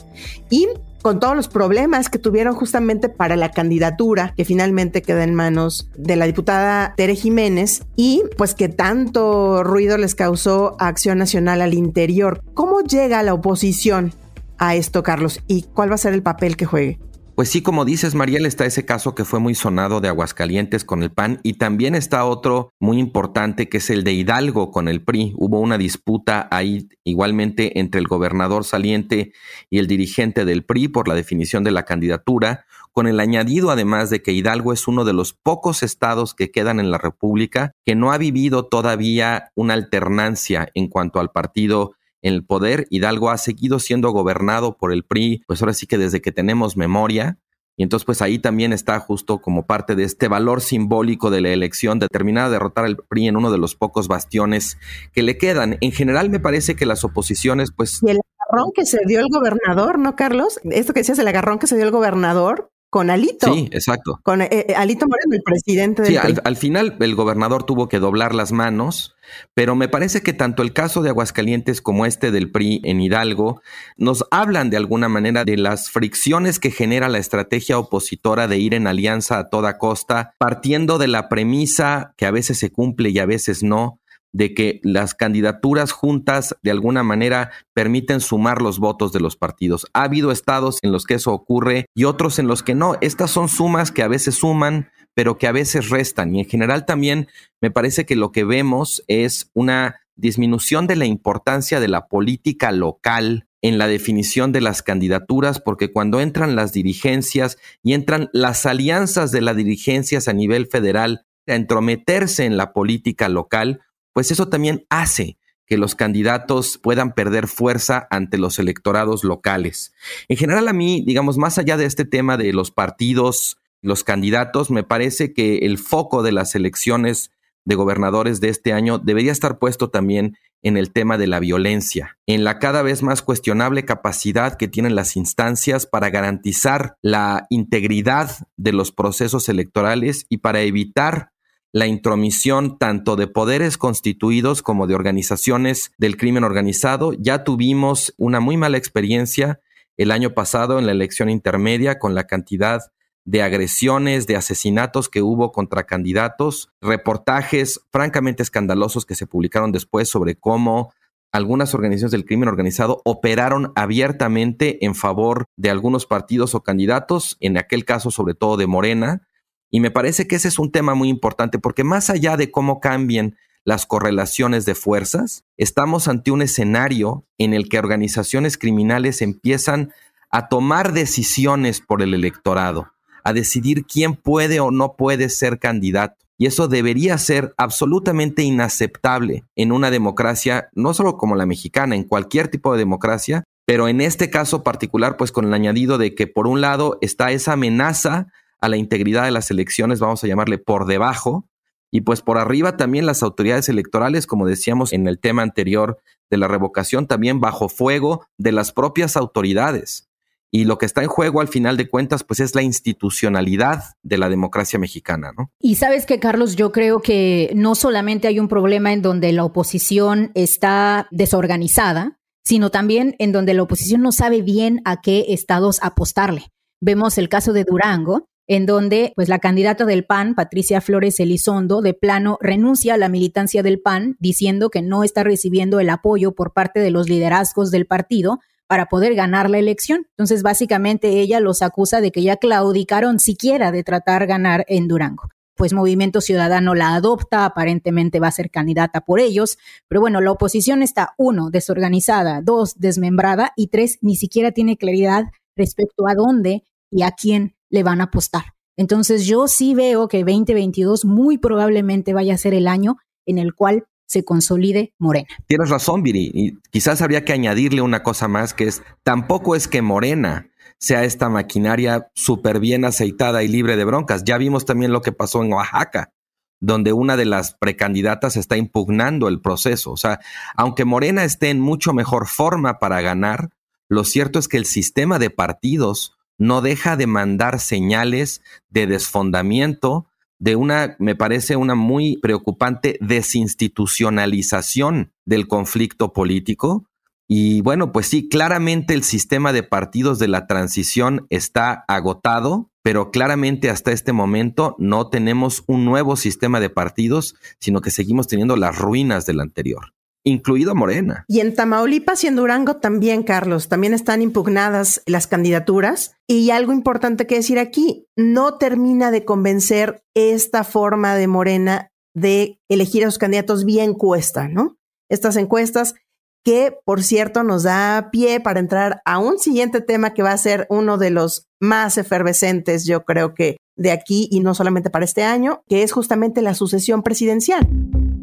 Y 0.49 0.67
con 1.03 1.19
todos 1.19 1.35
los 1.35 1.49
problemas 1.49 2.09
que 2.09 2.17
tuvieron 2.17 2.55
justamente 2.55 3.09
para 3.09 3.35
la 3.35 3.51
candidatura 3.51 4.33
que 4.37 4.45
finalmente 4.45 5.01
queda 5.01 5.25
en 5.25 5.35
manos 5.35 5.89
de 5.97 6.15
la 6.15 6.25
diputada 6.25 6.93
Tere 6.95 7.15
Jiménez 7.15 7.83
y 7.97 8.23
pues 8.37 8.55
que 8.55 8.69
tanto 8.69 9.63
ruido 9.63 9.97
les 9.97 10.15
causó 10.15 10.77
a 10.79 10.87
Acción 10.87 11.17
Nacional 11.17 11.61
al 11.61 11.73
interior. 11.73 12.41
¿Cómo 12.53 12.79
llega 12.79 13.21
la 13.21 13.33
oposición 13.33 14.13
a 14.57 14.75
esto, 14.75 15.03
Carlos? 15.03 15.41
¿Y 15.45 15.63
cuál 15.63 15.91
va 15.91 15.95
a 15.95 15.99
ser 15.99 16.13
el 16.13 16.23
papel 16.23 16.55
que 16.55 16.65
juegue? 16.65 16.99
Pues 17.35 17.49
sí, 17.49 17.63
como 17.63 17.83
dices, 17.83 18.13
Mariel, 18.13 18.45
está 18.45 18.67
ese 18.67 18.85
caso 18.85 19.15
que 19.15 19.25
fue 19.25 19.39
muy 19.39 19.55
sonado 19.55 20.01
de 20.01 20.07
Aguascalientes 20.07 20.85
con 20.85 21.01
el 21.01 21.09
PAN 21.09 21.39
y 21.41 21.53
también 21.53 21.95
está 21.95 22.25
otro 22.25 22.71
muy 22.79 22.99
importante 22.99 23.69
que 23.69 23.77
es 23.77 23.89
el 23.89 24.03
de 24.03 24.13
Hidalgo 24.13 24.69
con 24.69 24.87
el 24.87 25.01
PRI. 25.01 25.33
Hubo 25.35 25.59
una 25.59 25.79
disputa 25.79 26.47
ahí 26.51 26.89
igualmente 27.03 27.79
entre 27.79 27.99
el 27.99 28.07
gobernador 28.07 28.65
saliente 28.65 29.33
y 29.71 29.79
el 29.79 29.87
dirigente 29.87 30.45
del 30.45 30.63
PRI 30.63 30.89
por 30.89 31.07
la 31.07 31.15
definición 31.15 31.63
de 31.63 31.71
la 31.71 31.85
candidatura, 31.85 32.65
con 32.91 33.07
el 33.07 33.19
añadido 33.19 33.71
además 33.71 34.11
de 34.11 34.21
que 34.21 34.31
Hidalgo 34.31 34.71
es 34.71 34.87
uno 34.87 35.03
de 35.03 35.13
los 35.13 35.33
pocos 35.33 35.81
estados 35.81 36.35
que 36.35 36.51
quedan 36.51 36.79
en 36.79 36.91
la 36.91 36.99
República 36.99 37.71
que 37.83 37.95
no 37.95 38.11
ha 38.11 38.19
vivido 38.19 38.67
todavía 38.67 39.49
una 39.55 39.73
alternancia 39.73 40.69
en 40.75 40.87
cuanto 40.87 41.19
al 41.19 41.31
partido 41.31 41.95
en 42.23 42.33
el 42.33 42.43
poder. 42.43 42.87
Hidalgo 42.89 43.29
ha 43.29 43.37
seguido 43.37 43.77
siendo 43.77 44.09
gobernado 44.09 44.75
por 44.77 44.91
el 44.91 45.03
PRI, 45.03 45.43
pues 45.45 45.61
ahora 45.61 45.73
sí 45.73 45.85
que 45.85 45.99
desde 45.99 46.21
que 46.21 46.31
tenemos 46.31 46.75
memoria. 46.75 47.37
Y 47.75 47.83
entonces, 47.83 48.05
pues 48.05 48.21
ahí 48.21 48.37
también 48.37 48.71
está 48.71 48.99
justo 48.99 49.39
como 49.41 49.65
parte 49.65 49.95
de 49.95 50.03
este 50.03 50.27
valor 50.27 50.61
simbólico 50.61 51.31
de 51.31 51.41
la 51.41 51.49
elección, 51.49 51.97
determinada 51.99 52.47
a 52.47 52.51
derrotar 52.51 52.85
al 52.85 52.97
PRI 52.97 53.27
en 53.27 53.37
uno 53.37 53.51
de 53.51 53.57
los 53.57 53.75
pocos 53.75 54.07
bastiones 54.07 54.77
que 55.11 55.23
le 55.23 55.37
quedan. 55.37 55.77
En 55.81 55.91
general, 55.91 56.29
me 56.29 56.39
parece 56.39 56.75
que 56.75 56.85
las 56.85 57.03
oposiciones, 57.03 57.71
pues. 57.75 57.99
Y 58.03 58.11
el 58.11 58.19
agarrón 58.47 58.71
que 58.75 58.85
se 58.85 58.99
dio 59.07 59.19
el 59.19 59.27
gobernador, 59.31 59.97
¿no, 59.97 60.15
Carlos? 60.15 60.59
Esto 60.65 60.93
que 60.93 60.99
decías, 60.99 61.17
el 61.17 61.27
agarrón 61.27 61.57
que 61.57 61.65
se 61.65 61.75
dio 61.75 61.85
el 61.85 61.91
gobernador, 61.91 62.71
con 62.93 63.09
Alito. 63.09 63.51
Sí, 63.51 63.69
exacto. 63.71 64.19
Con 64.21 64.43
eh, 64.43 64.49
eh, 64.51 64.75
Alito 64.77 65.07
Moreno, 65.07 65.33
el 65.33 65.41
presidente 65.41 66.03
del 66.03 66.11
Sí, 66.11 66.39
al, 66.43 66.57
final 66.57 66.95
el 66.99 67.15
gobernador 67.15 67.63
tuvo 67.63 67.89
que 67.89 67.97
doblar 67.97 68.35
las 68.35 68.51
manos, 68.51 69.15
pero 69.55 69.75
me 69.75 69.87
parece 69.87 70.21
que 70.21 70.31
tanto 70.31 70.61
el 70.61 70.73
caso 70.73 71.01
de 71.01 71.09
Aguascalientes 71.09 71.81
como 71.81 72.05
este 72.05 72.29
del 72.29 72.51
PRI 72.51 72.81
en 72.83 73.01
Hidalgo 73.01 73.63
nos 73.97 74.25
hablan 74.29 74.69
de 74.69 74.77
alguna 74.77 75.09
manera 75.09 75.43
de 75.43 75.57
las 75.57 75.89
fricciones 75.89 76.59
que 76.59 76.69
genera 76.69 77.09
la 77.09 77.17
estrategia 77.17 77.79
opositora 77.79 78.47
de 78.47 78.59
ir 78.59 78.75
en 78.75 78.85
alianza 78.85 79.39
a 79.39 79.49
toda 79.49 79.79
costa, 79.79 80.35
partiendo 80.37 80.99
de 80.99 81.07
la 81.07 81.29
premisa 81.29 82.13
que 82.15 82.27
a 82.27 82.31
veces 82.31 82.59
se 82.59 82.71
cumple 82.71 83.09
y 83.09 83.17
a 83.17 83.25
veces 83.25 83.63
no, 83.63 84.01
de 84.33 84.53
que 84.53 84.81
las 84.83 85.13
candidaturas 85.13 85.91
juntas 85.91 86.55
de 86.63 86.71
alguna 86.71 87.03
manera 87.03 87.51
permiten 87.73 88.19
sumar 88.19 88.61
los 88.61 88.79
votos 88.79 89.13
de 89.13 89.19
los 89.19 89.37
partidos. 89.37 89.87
Ha 89.93 90.03
habido 90.03 90.31
estados 90.31 90.79
en 90.81 90.91
los 90.91 91.05
que 91.05 91.13
eso 91.13 91.31
ocurre 91.31 91.85
y 91.93 92.03
otros 92.03 92.39
en 92.39 92.47
los 92.47 92.63
que 92.63 92.75
no. 92.75 92.97
Estas 92.99 93.31
son 93.31 93.47
sumas 93.47 93.91
que 93.91 94.03
a 94.03 94.07
veces 94.07 94.35
suman, 94.35 94.89
pero 95.13 95.37
que 95.37 95.47
a 95.47 95.51
veces 95.51 95.89
restan. 95.89 96.35
Y 96.35 96.39
en 96.39 96.49
general 96.49 96.85
también 96.85 97.27
me 97.61 97.71
parece 97.71 98.05
que 98.05 98.15
lo 98.15 98.31
que 98.31 98.43
vemos 98.43 99.03
es 99.07 99.51
una 99.53 100.01
disminución 100.15 100.87
de 100.87 100.95
la 100.95 101.05
importancia 101.05 101.79
de 101.79 101.87
la 101.87 102.07
política 102.07 102.71
local 102.71 103.47
en 103.61 103.77
la 103.77 103.87
definición 103.87 104.51
de 104.51 104.61
las 104.61 104.83
candidaturas, 104.83 105.59
porque 105.61 105.91
cuando 105.91 106.19
entran 106.19 106.55
las 106.55 106.73
dirigencias 106.73 107.57
y 107.81 107.93
entran 107.93 108.29
las 108.33 108.65
alianzas 108.65 109.31
de 109.31 109.41
las 109.41 109.55
dirigencias 109.55 110.27
a 110.27 110.33
nivel 110.33 110.67
federal 110.67 111.25
a 111.47 111.55
entrometerse 111.55 112.45
en 112.45 112.57
la 112.57 112.73
política 112.73 113.29
local, 113.29 113.81
pues 114.13 114.31
eso 114.31 114.47
también 114.47 114.85
hace 114.89 115.37
que 115.65 115.77
los 115.77 115.95
candidatos 115.95 116.77
puedan 116.77 117.13
perder 117.13 117.47
fuerza 117.47 118.07
ante 118.09 118.37
los 118.37 118.59
electorados 118.59 119.23
locales. 119.23 119.93
En 120.27 120.37
general, 120.37 120.67
a 120.67 120.73
mí, 120.73 121.03
digamos, 121.05 121.37
más 121.37 121.57
allá 121.57 121.77
de 121.77 121.85
este 121.85 122.05
tema 122.05 122.37
de 122.37 122.53
los 122.53 122.71
partidos, 122.71 123.57
los 123.81 124.03
candidatos, 124.03 124.71
me 124.71 124.83
parece 124.83 125.33
que 125.33 125.59
el 125.59 125.77
foco 125.77 126.23
de 126.23 126.31
las 126.31 126.55
elecciones 126.55 127.31
de 127.65 127.75
gobernadores 127.75 128.41
de 128.41 128.49
este 128.49 128.73
año 128.73 128.97
debería 128.99 129.31
estar 129.31 129.57
puesto 129.57 129.89
también 129.89 130.37
en 130.63 130.77
el 130.77 130.91
tema 130.91 131.17
de 131.17 131.27
la 131.27 131.39
violencia, 131.39 132.17
en 132.25 132.43
la 132.43 132.57
cada 132.57 132.81
vez 132.81 133.03
más 133.03 133.21
cuestionable 133.21 133.83
capacidad 133.83 134.55
que 134.55 134.69
tienen 134.69 134.95
las 134.95 135.17
instancias 135.17 135.85
para 135.85 136.09
garantizar 136.09 136.95
la 137.01 137.45
integridad 137.49 138.47
de 138.55 138.71
los 138.71 138.91
procesos 138.91 139.49
electorales 139.49 140.25
y 140.29 140.37
para 140.37 140.61
evitar 140.61 141.32
la 141.73 141.87
intromisión 141.87 142.77
tanto 142.77 143.15
de 143.15 143.27
poderes 143.27 143.77
constituidos 143.77 144.61
como 144.61 144.85
de 144.85 144.93
organizaciones 144.93 145.91
del 145.97 146.17
crimen 146.17 146.43
organizado. 146.43 147.13
Ya 147.13 147.43
tuvimos 147.43 148.13
una 148.17 148.39
muy 148.39 148.57
mala 148.57 148.77
experiencia 148.77 149.59
el 149.97 150.11
año 150.11 150.35
pasado 150.35 150.77
en 150.77 150.85
la 150.85 150.91
elección 150.91 151.29
intermedia 151.29 151.97
con 151.97 152.13
la 152.13 152.25
cantidad 152.25 152.81
de 153.25 153.41
agresiones, 153.41 154.27
de 154.27 154.35
asesinatos 154.35 155.09
que 155.09 155.21
hubo 155.21 155.51
contra 155.51 155.83
candidatos, 155.83 156.69
reportajes 156.79 157.81
francamente 157.91 158.43
escandalosos 158.43 159.05
que 159.05 159.15
se 159.15 159.27
publicaron 159.27 159.71
después 159.71 160.09
sobre 160.09 160.35
cómo 160.35 160.93
algunas 161.31 161.73
organizaciones 161.73 162.11
del 162.11 162.25
crimen 162.25 162.49
organizado 162.49 163.01
operaron 163.05 163.71
abiertamente 163.75 164.85
en 164.85 164.93
favor 164.93 165.45
de 165.57 165.71
algunos 165.71 166.05
partidos 166.05 166.53
o 166.53 166.61
candidatos, 166.61 167.37
en 167.39 167.57
aquel 167.57 167.85
caso 167.85 168.11
sobre 168.11 168.35
todo 168.35 168.57
de 168.57 168.67
Morena, 168.67 169.27
y 169.73 169.79
me 169.79 169.89
parece 169.89 170.27
que 170.27 170.35
ese 170.35 170.49
es 170.49 170.59
un 170.59 170.71
tema 170.71 170.93
muy 170.93 171.09
importante 171.09 171.57
porque 171.57 171.83
más 171.83 172.11
allá 172.11 172.37
de 172.37 172.51
cómo 172.51 172.79
cambien 172.79 173.35
las 173.65 173.87
correlaciones 173.87 174.65
de 174.65 174.75
fuerzas, 174.75 175.45
estamos 175.57 176.07
ante 176.07 176.29
un 176.29 176.43
escenario 176.43 177.25
en 177.39 177.55
el 177.55 177.69
que 177.69 177.79
organizaciones 177.79 178.59
criminales 178.59 179.23
empiezan 179.23 179.91
a 180.29 180.47
tomar 180.47 180.93
decisiones 180.93 181.81
por 181.81 182.03
el 182.03 182.13
electorado, 182.13 182.91
a 183.23 183.33
decidir 183.33 183.85
quién 183.85 184.13
puede 184.13 184.59
o 184.59 184.69
no 184.69 184.93
puede 184.93 185.27
ser 185.29 185.57
candidato. 185.57 186.23
Y 186.37 186.45
eso 186.45 186.67
debería 186.67 187.17
ser 187.17 187.55
absolutamente 187.57 188.43
inaceptable 188.43 189.43
en 189.55 189.71
una 189.71 189.89
democracia, 189.89 190.69
no 190.75 190.93
solo 190.93 191.17
como 191.17 191.35
la 191.35 191.47
mexicana, 191.47 191.95
en 191.95 192.03
cualquier 192.03 192.47
tipo 192.47 192.73
de 192.73 192.77
democracia, 192.77 193.43
pero 193.65 193.87
en 193.87 194.01
este 194.01 194.29
caso 194.29 194.61
particular, 194.61 195.17
pues 195.17 195.31
con 195.31 195.45
el 195.45 195.53
añadido 195.55 195.97
de 195.97 196.13
que 196.13 196.27
por 196.27 196.45
un 196.45 196.61
lado 196.61 196.99
está 197.01 197.31
esa 197.31 197.53
amenaza 197.53 198.27
a 198.63 198.69
la 198.69 198.77
integridad 198.77 199.25
de 199.25 199.31
las 199.31 199.51
elecciones, 199.51 199.99
vamos 199.99 200.23
a 200.23 200.27
llamarle 200.27 200.57
por 200.57 200.85
debajo, 200.85 201.49
y 201.91 202.01
pues 202.01 202.21
por 202.21 202.37
arriba 202.37 202.77
también 202.77 203.05
las 203.05 203.21
autoridades 203.21 203.67
electorales, 203.67 204.25
como 204.25 204.47
decíamos 204.47 204.93
en 204.93 205.05
el 205.05 205.19
tema 205.19 205.41
anterior 205.41 205.99
de 206.31 206.37
la 206.37 206.47
revocación, 206.47 207.05
también 207.05 207.41
bajo 207.41 207.67
fuego 207.67 208.25
de 208.37 208.53
las 208.53 208.71
propias 208.71 209.17
autoridades. 209.17 210.09
Y 210.49 210.63
lo 210.63 210.77
que 210.77 210.85
está 210.85 211.03
en 211.03 211.09
juego 211.09 211.41
al 211.41 211.49
final 211.49 211.75
de 211.75 211.89
cuentas, 211.89 212.23
pues 212.23 212.39
es 212.39 212.55
la 212.55 212.61
institucionalidad 212.61 213.83
de 214.01 214.17
la 214.17 214.29
democracia 214.29 214.79
mexicana, 214.79 215.33
¿no? 215.37 215.51
Y 215.59 215.75
sabes 215.75 216.05
que, 216.05 216.19
Carlos, 216.19 216.55
yo 216.55 216.71
creo 216.71 217.01
que 217.01 217.51
no 217.55 217.75
solamente 217.75 218.29
hay 218.29 218.39
un 218.39 218.47
problema 218.47 218.93
en 218.93 219.01
donde 219.01 219.33
la 219.33 219.43
oposición 219.43 220.31
está 220.35 221.09
desorganizada, 221.11 222.17
sino 222.45 222.71
también 222.71 223.17
en 223.19 223.33
donde 223.33 223.53
la 223.55 223.63
oposición 223.63 224.01
no 224.01 224.13
sabe 224.13 224.41
bien 224.41 224.81
a 224.85 225.01
qué 225.01 225.25
estados 225.29 225.79
apostarle. 225.83 226.53
Vemos 226.79 227.17
el 227.17 227.27
caso 227.29 227.51
de 227.51 227.65
Durango, 227.65 228.29
en 228.47 228.65
donde 228.65 229.13
pues 229.15 229.29
la 229.29 229.39
candidata 229.39 229.85
del 229.85 230.05
PAN, 230.05 230.35
Patricia 230.35 230.81
Flores 230.81 231.19
Elizondo, 231.19 231.81
de 231.81 231.93
plano 231.93 232.37
renuncia 232.41 232.95
a 232.95 232.97
la 232.97 233.09
militancia 233.09 233.63
del 233.63 233.79
PAN 233.79 234.17
diciendo 234.19 234.69
que 234.69 234.81
no 234.81 235.03
está 235.03 235.23
recibiendo 235.23 235.79
el 235.79 235.89
apoyo 235.89 236.33
por 236.33 236.53
parte 236.53 236.79
de 236.79 236.91
los 236.91 237.09
liderazgos 237.09 237.71
del 237.71 237.85
partido 237.85 238.39
para 238.67 238.87
poder 238.87 239.15
ganar 239.15 239.49
la 239.49 239.59
elección. 239.59 240.07
Entonces, 240.11 240.41
básicamente 240.41 241.19
ella 241.19 241.39
los 241.39 241.61
acusa 241.61 242.01
de 242.01 242.11
que 242.11 242.23
ya 242.23 242.37
claudicaron 242.37 243.19
siquiera 243.19 243.71
de 243.71 243.83
tratar 243.83 244.25
ganar 244.27 244.65
en 244.67 244.87
Durango. 244.87 245.29
pues 245.55 245.73
Movimiento 245.73 246.19
Ciudadano 246.19 246.73
la 246.73 246.95
adopta, 246.95 247.45
aparentemente 247.45 248.19
va 248.19 248.27
a 248.27 248.31
ser 248.31 248.49
candidata 248.49 249.01
por 249.01 249.19
ellos, 249.19 249.59
pero 249.87 250.01
bueno, 250.01 250.19
la 250.19 250.31
oposición 250.31 250.81
está, 250.81 251.13
uno, 251.17 251.51
desorganizada, 251.51 252.41
dos, 252.41 252.79
desmembrada 252.79 253.53
y 253.55 253.67
tres, 253.67 253.99
ni 254.01 254.15
siquiera 254.15 254.51
tiene 254.51 254.77
claridad 254.77 255.25
respecto 255.55 256.07
a 256.07 256.15
dónde 256.15 256.63
y 256.89 257.03
a 257.03 257.11
quién 257.11 257.55
le 257.73 257.81
van 257.81 258.01
a 258.01 258.05
apostar. 258.05 258.53
Entonces 258.77 259.25
yo 259.25 259.47
sí 259.47 259.73
veo 259.73 260.07
que 260.07 260.19
2022 260.19 261.05
muy 261.05 261.39
probablemente 261.39 262.13
vaya 262.13 262.35
a 262.35 262.37
ser 262.37 262.53
el 262.53 262.67
año 262.67 262.97
en 263.25 263.39
el 263.39 263.55
cual 263.55 263.85
se 264.05 264.23
consolide 264.23 264.93
Morena. 264.99 265.27
Tienes 265.47 265.71
razón, 265.71 266.03
Viri, 266.03 266.29
y 266.33 266.57
quizás 266.69 267.01
habría 267.01 267.25
que 267.25 267.33
añadirle 267.33 267.81
una 267.81 268.03
cosa 268.03 268.27
más 268.27 268.53
que 268.53 268.65
es, 268.65 268.83
tampoco 269.01 269.55
es 269.55 269.67
que 269.67 269.81
Morena 269.81 270.51
sea 270.77 271.03
esta 271.03 271.29
maquinaria 271.29 272.11
súper 272.13 272.59
bien 272.59 272.85
aceitada 272.85 273.41
y 273.41 273.47
libre 273.47 273.75
de 273.75 273.85
broncas. 273.85 274.23
Ya 274.23 274.37
vimos 274.37 274.65
también 274.65 274.91
lo 274.91 275.01
que 275.01 275.11
pasó 275.11 275.43
en 275.43 275.51
Oaxaca, 275.51 276.13
donde 276.59 276.93
una 276.93 277.17
de 277.17 277.25
las 277.25 277.55
precandidatas 277.55 278.37
está 278.37 278.55
impugnando 278.55 279.27
el 279.27 279.41
proceso. 279.41 279.91
O 279.91 279.97
sea, 279.97 280.19
aunque 280.55 280.85
Morena 280.85 281.23
esté 281.23 281.49
en 281.49 281.59
mucho 281.59 281.91
mejor 281.93 282.27
forma 282.27 282.77
para 282.77 283.01
ganar, 283.01 283.49
lo 283.89 284.03
cierto 284.03 284.37
es 284.37 284.47
que 284.47 284.57
el 284.57 284.65
sistema 284.65 285.17
de 285.17 285.31
partidos 285.31 286.17
no 286.43 286.61
deja 286.61 286.95
de 286.97 287.07
mandar 287.07 287.61
señales 287.61 288.41
de 288.69 288.85
desfondamiento, 288.85 290.07
de 290.39 290.57
una, 290.57 290.97
me 290.99 291.15
parece, 291.15 291.55
una 291.55 291.73
muy 291.73 292.17
preocupante 292.17 292.97
desinstitucionalización 292.99 295.13
del 295.25 295.47
conflicto 295.47 296.11
político. 296.11 296.83
Y 297.29 297.61
bueno, 297.61 297.93
pues 297.93 298.07
sí, 298.07 298.27
claramente 298.27 298.93
el 298.93 299.03
sistema 299.03 299.53
de 299.53 299.63
partidos 299.63 300.19
de 300.19 300.27
la 300.27 300.45
transición 300.45 301.27
está 301.29 301.85
agotado, 301.87 302.69
pero 302.81 303.09
claramente 303.09 303.69
hasta 303.69 303.93
este 303.93 304.11
momento 304.11 304.75
no 304.77 305.07
tenemos 305.07 305.63
un 305.65 305.85
nuevo 305.85 306.17
sistema 306.17 306.59
de 306.59 306.69
partidos, 306.69 307.35
sino 307.59 307.79
que 307.79 307.89
seguimos 307.89 308.27
teniendo 308.27 308.57
las 308.57 308.77
ruinas 308.77 309.25
del 309.25 309.39
anterior 309.39 309.93
incluido 310.23 310.75
Morena. 310.75 311.25
Y 311.27 311.39
en 311.39 311.53
Tamaulipas 311.53 312.23
y 312.23 312.27
en 312.27 312.35
Durango 312.35 312.77
también, 312.77 313.23
Carlos, 313.23 313.69
también 313.69 313.93
están 313.93 314.21
impugnadas 314.21 315.01
las 315.05 315.27
candidaturas. 315.27 316.15
Y 316.27 316.49
algo 316.51 316.71
importante 316.71 317.27
que 317.27 317.35
decir 317.35 317.59
aquí, 317.59 318.07
no 318.15 318.57
termina 318.57 319.11
de 319.11 319.25
convencer 319.25 320.03
esta 320.15 320.63
forma 320.63 321.15
de 321.15 321.27
Morena 321.27 321.89
de 322.15 322.59
elegir 322.69 323.03
a 323.03 323.07
los 323.07 323.17
candidatos 323.17 323.65
vía 323.65 323.83
encuesta, 323.83 324.47
¿no? 324.47 324.77
Estas 325.09 325.35
encuestas 325.35 325.95
que, 326.43 326.77
por 326.85 327.03
cierto, 327.03 327.43
nos 327.43 327.63
da 327.63 328.09
pie 328.11 328.39
para 328.39 328.59
entrar 328.59 329.01
a 329.05 329.17
un 329.17 329.39
siguiente 329.39 329.81
tema 329.81 330.13
que 330.13 330.23
va 330.23 330.31
a 330.31 330.37
ser 330.37 330.67
uno 330.69 330.97
de 330.97 331.09
los 331.09 331.47
más 331.59 331.97
efervescentes, 331.97 332.85
yo 332.85 333.05
creo 333.05 333.33
que 333.33 333.57
de 333.75 333.91
aquí 333.91 334.27
y 334.29 334.41
no 334.41 334.53
solamente 334.53 334.89
para 334.89 335.05
este 335.05 335.23
año, 335.23 335.63
que 335.67 335.83
es 335.83 335.91
justamente 335.91 336.41
la 336.41 336.53
sucesión 336.53 337.01
presidencial. 337.01 337.67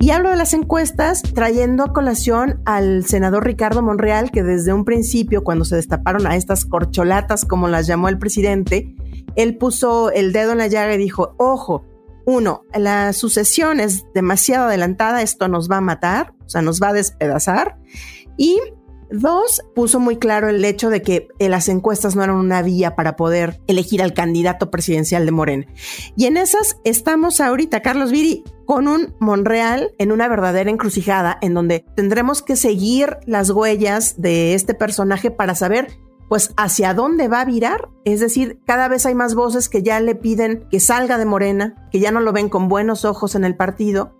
Y 0.02 0.12
hablo 0.12 0.30
de 0.30 0.36
las 0.36 0.54
encuestas 0.54 1.22
trayendo 1.22 1.84
a 1.84 1.92
colación 1.92 2.62
al 2.64 3.04
senador 3.04 3.44
Ricardo 3.44 3.82
Monreal, 3.82 4.30
que 4.30 4.42
desde 4.42 4.72
un 4.72 4.86
principio, 4.86 5.44
cuando 5.44 5.66
se 5.66 5.76
destaparon 5.76 6.26
a 6.26 6.36
estas 6.36 6.64
corcholatas, 6.64 7.44
como 7.44 7.68
las 7.68 7.86
llamó 7.86 8.08
el 8.08 8.18
presidente, 8.18 8.94
él 9.36 9.58
puso 9.58 10.10
el 10.10 10.32
dedo 10.32 10.52
en 10.52 10.58
la 10.58 10.68
llaga 10.68 10.94
y 10.94 10.98
dijo, 10.98 11.34
ojo, 11.36 11.84
uno, 12.24 12.62
la 12.74 13.12
sucesión 13.12 13.78
es 13.78 14.06
demasiado 14.14 14.68
adelantada, 14.68 15.20
esto 15.20 15.48
nos 15.48 15.70
va 15.70 15.76
a 15.76 15.82
matar, 15.82 16.32
o 16.46 16.48
sea, 16.48 16.62
nos 16.62 16.80
va 16.80 16.88
a 16.88 16.92
despedazar. 16.94 17.76
Y 18.38 18.58
Dos, 19.10 19.62
puso 19.74 19.98
muy 19.98 20.18
claro 20.18 20.48
el 20.48 20.64
hecho 20.64 20.88
de 20.88 21.02
que 21.02 21.28
eh, 21.38 21.48
las 21.48 21.68
encuestas 21.68 22.14
no 22.14 22.22
eran 22.22 22.36
una 22.36 22.62
vía 22.62 22.94
para 22.94 23.16
poder 23.16 23.60
elegir 23.66 24.02
al 24.02 24.14
candidato 24.14 24.70
presidencial 24.70 25.26
de 25.26 25.32
Morena. 25.32 25.66
Y 26.16 26.26
en 26.26 26.36
esas 26.36 26.76
estamos 26.84 27.40
ahorita, 27.40 27.82
Carlos 27.82 28.12
Viri, 28.12 28.44
con 28.66 28.86
un 28.86 29.14
Monreal 29.18 29.92
en 29.98 30.12
una 30.12 30.28
verdadera 30.28 30.70
encrucijada 30.70 31.38
en 31.40 31.54
donde 31.54 31.84
tendremos 31.96 32.40
que 32.40 32.54
seguir 32.54 33.16
las 33.26 33.50
huellas 33.50 34.20
de 34.20 34.54
este 34.54 34.74
personaje 34.74 35.32
para 35.32 35.56
saber 35.56 35.88
pues 36.28 36.54
hacia 36.56 36.94
dónde 36.94 37.26
va 37.26 37.40
a 37.40 37.44
virar. 37.44 37.88
Es 38.04 38.20
decir, 38.20 38.60
cada 38.64 38.86
vez 38.86 39.04
hay 39.04 39.16
más 39.16 39.34
voces 39.34 39.68
que 39.68 39.82
ya 39.82 39.98
le 39.98 40.14
piden 40.14 40.68
que 40.70 40.78
salga 40.78 41.18
de 41.18 41.24
Morena, 41.24 41.88
que 41.90 41.98
ya 41.98 42.12
no 42.12 42.20
lo 42.20 42.32
ven 42.32 42.48
con 42.48 42.68
buenos 42.68 43.04
ojos 43.04 43.34
en 43.34 43.44
el 43.44 43.56
partido 43.56 44.19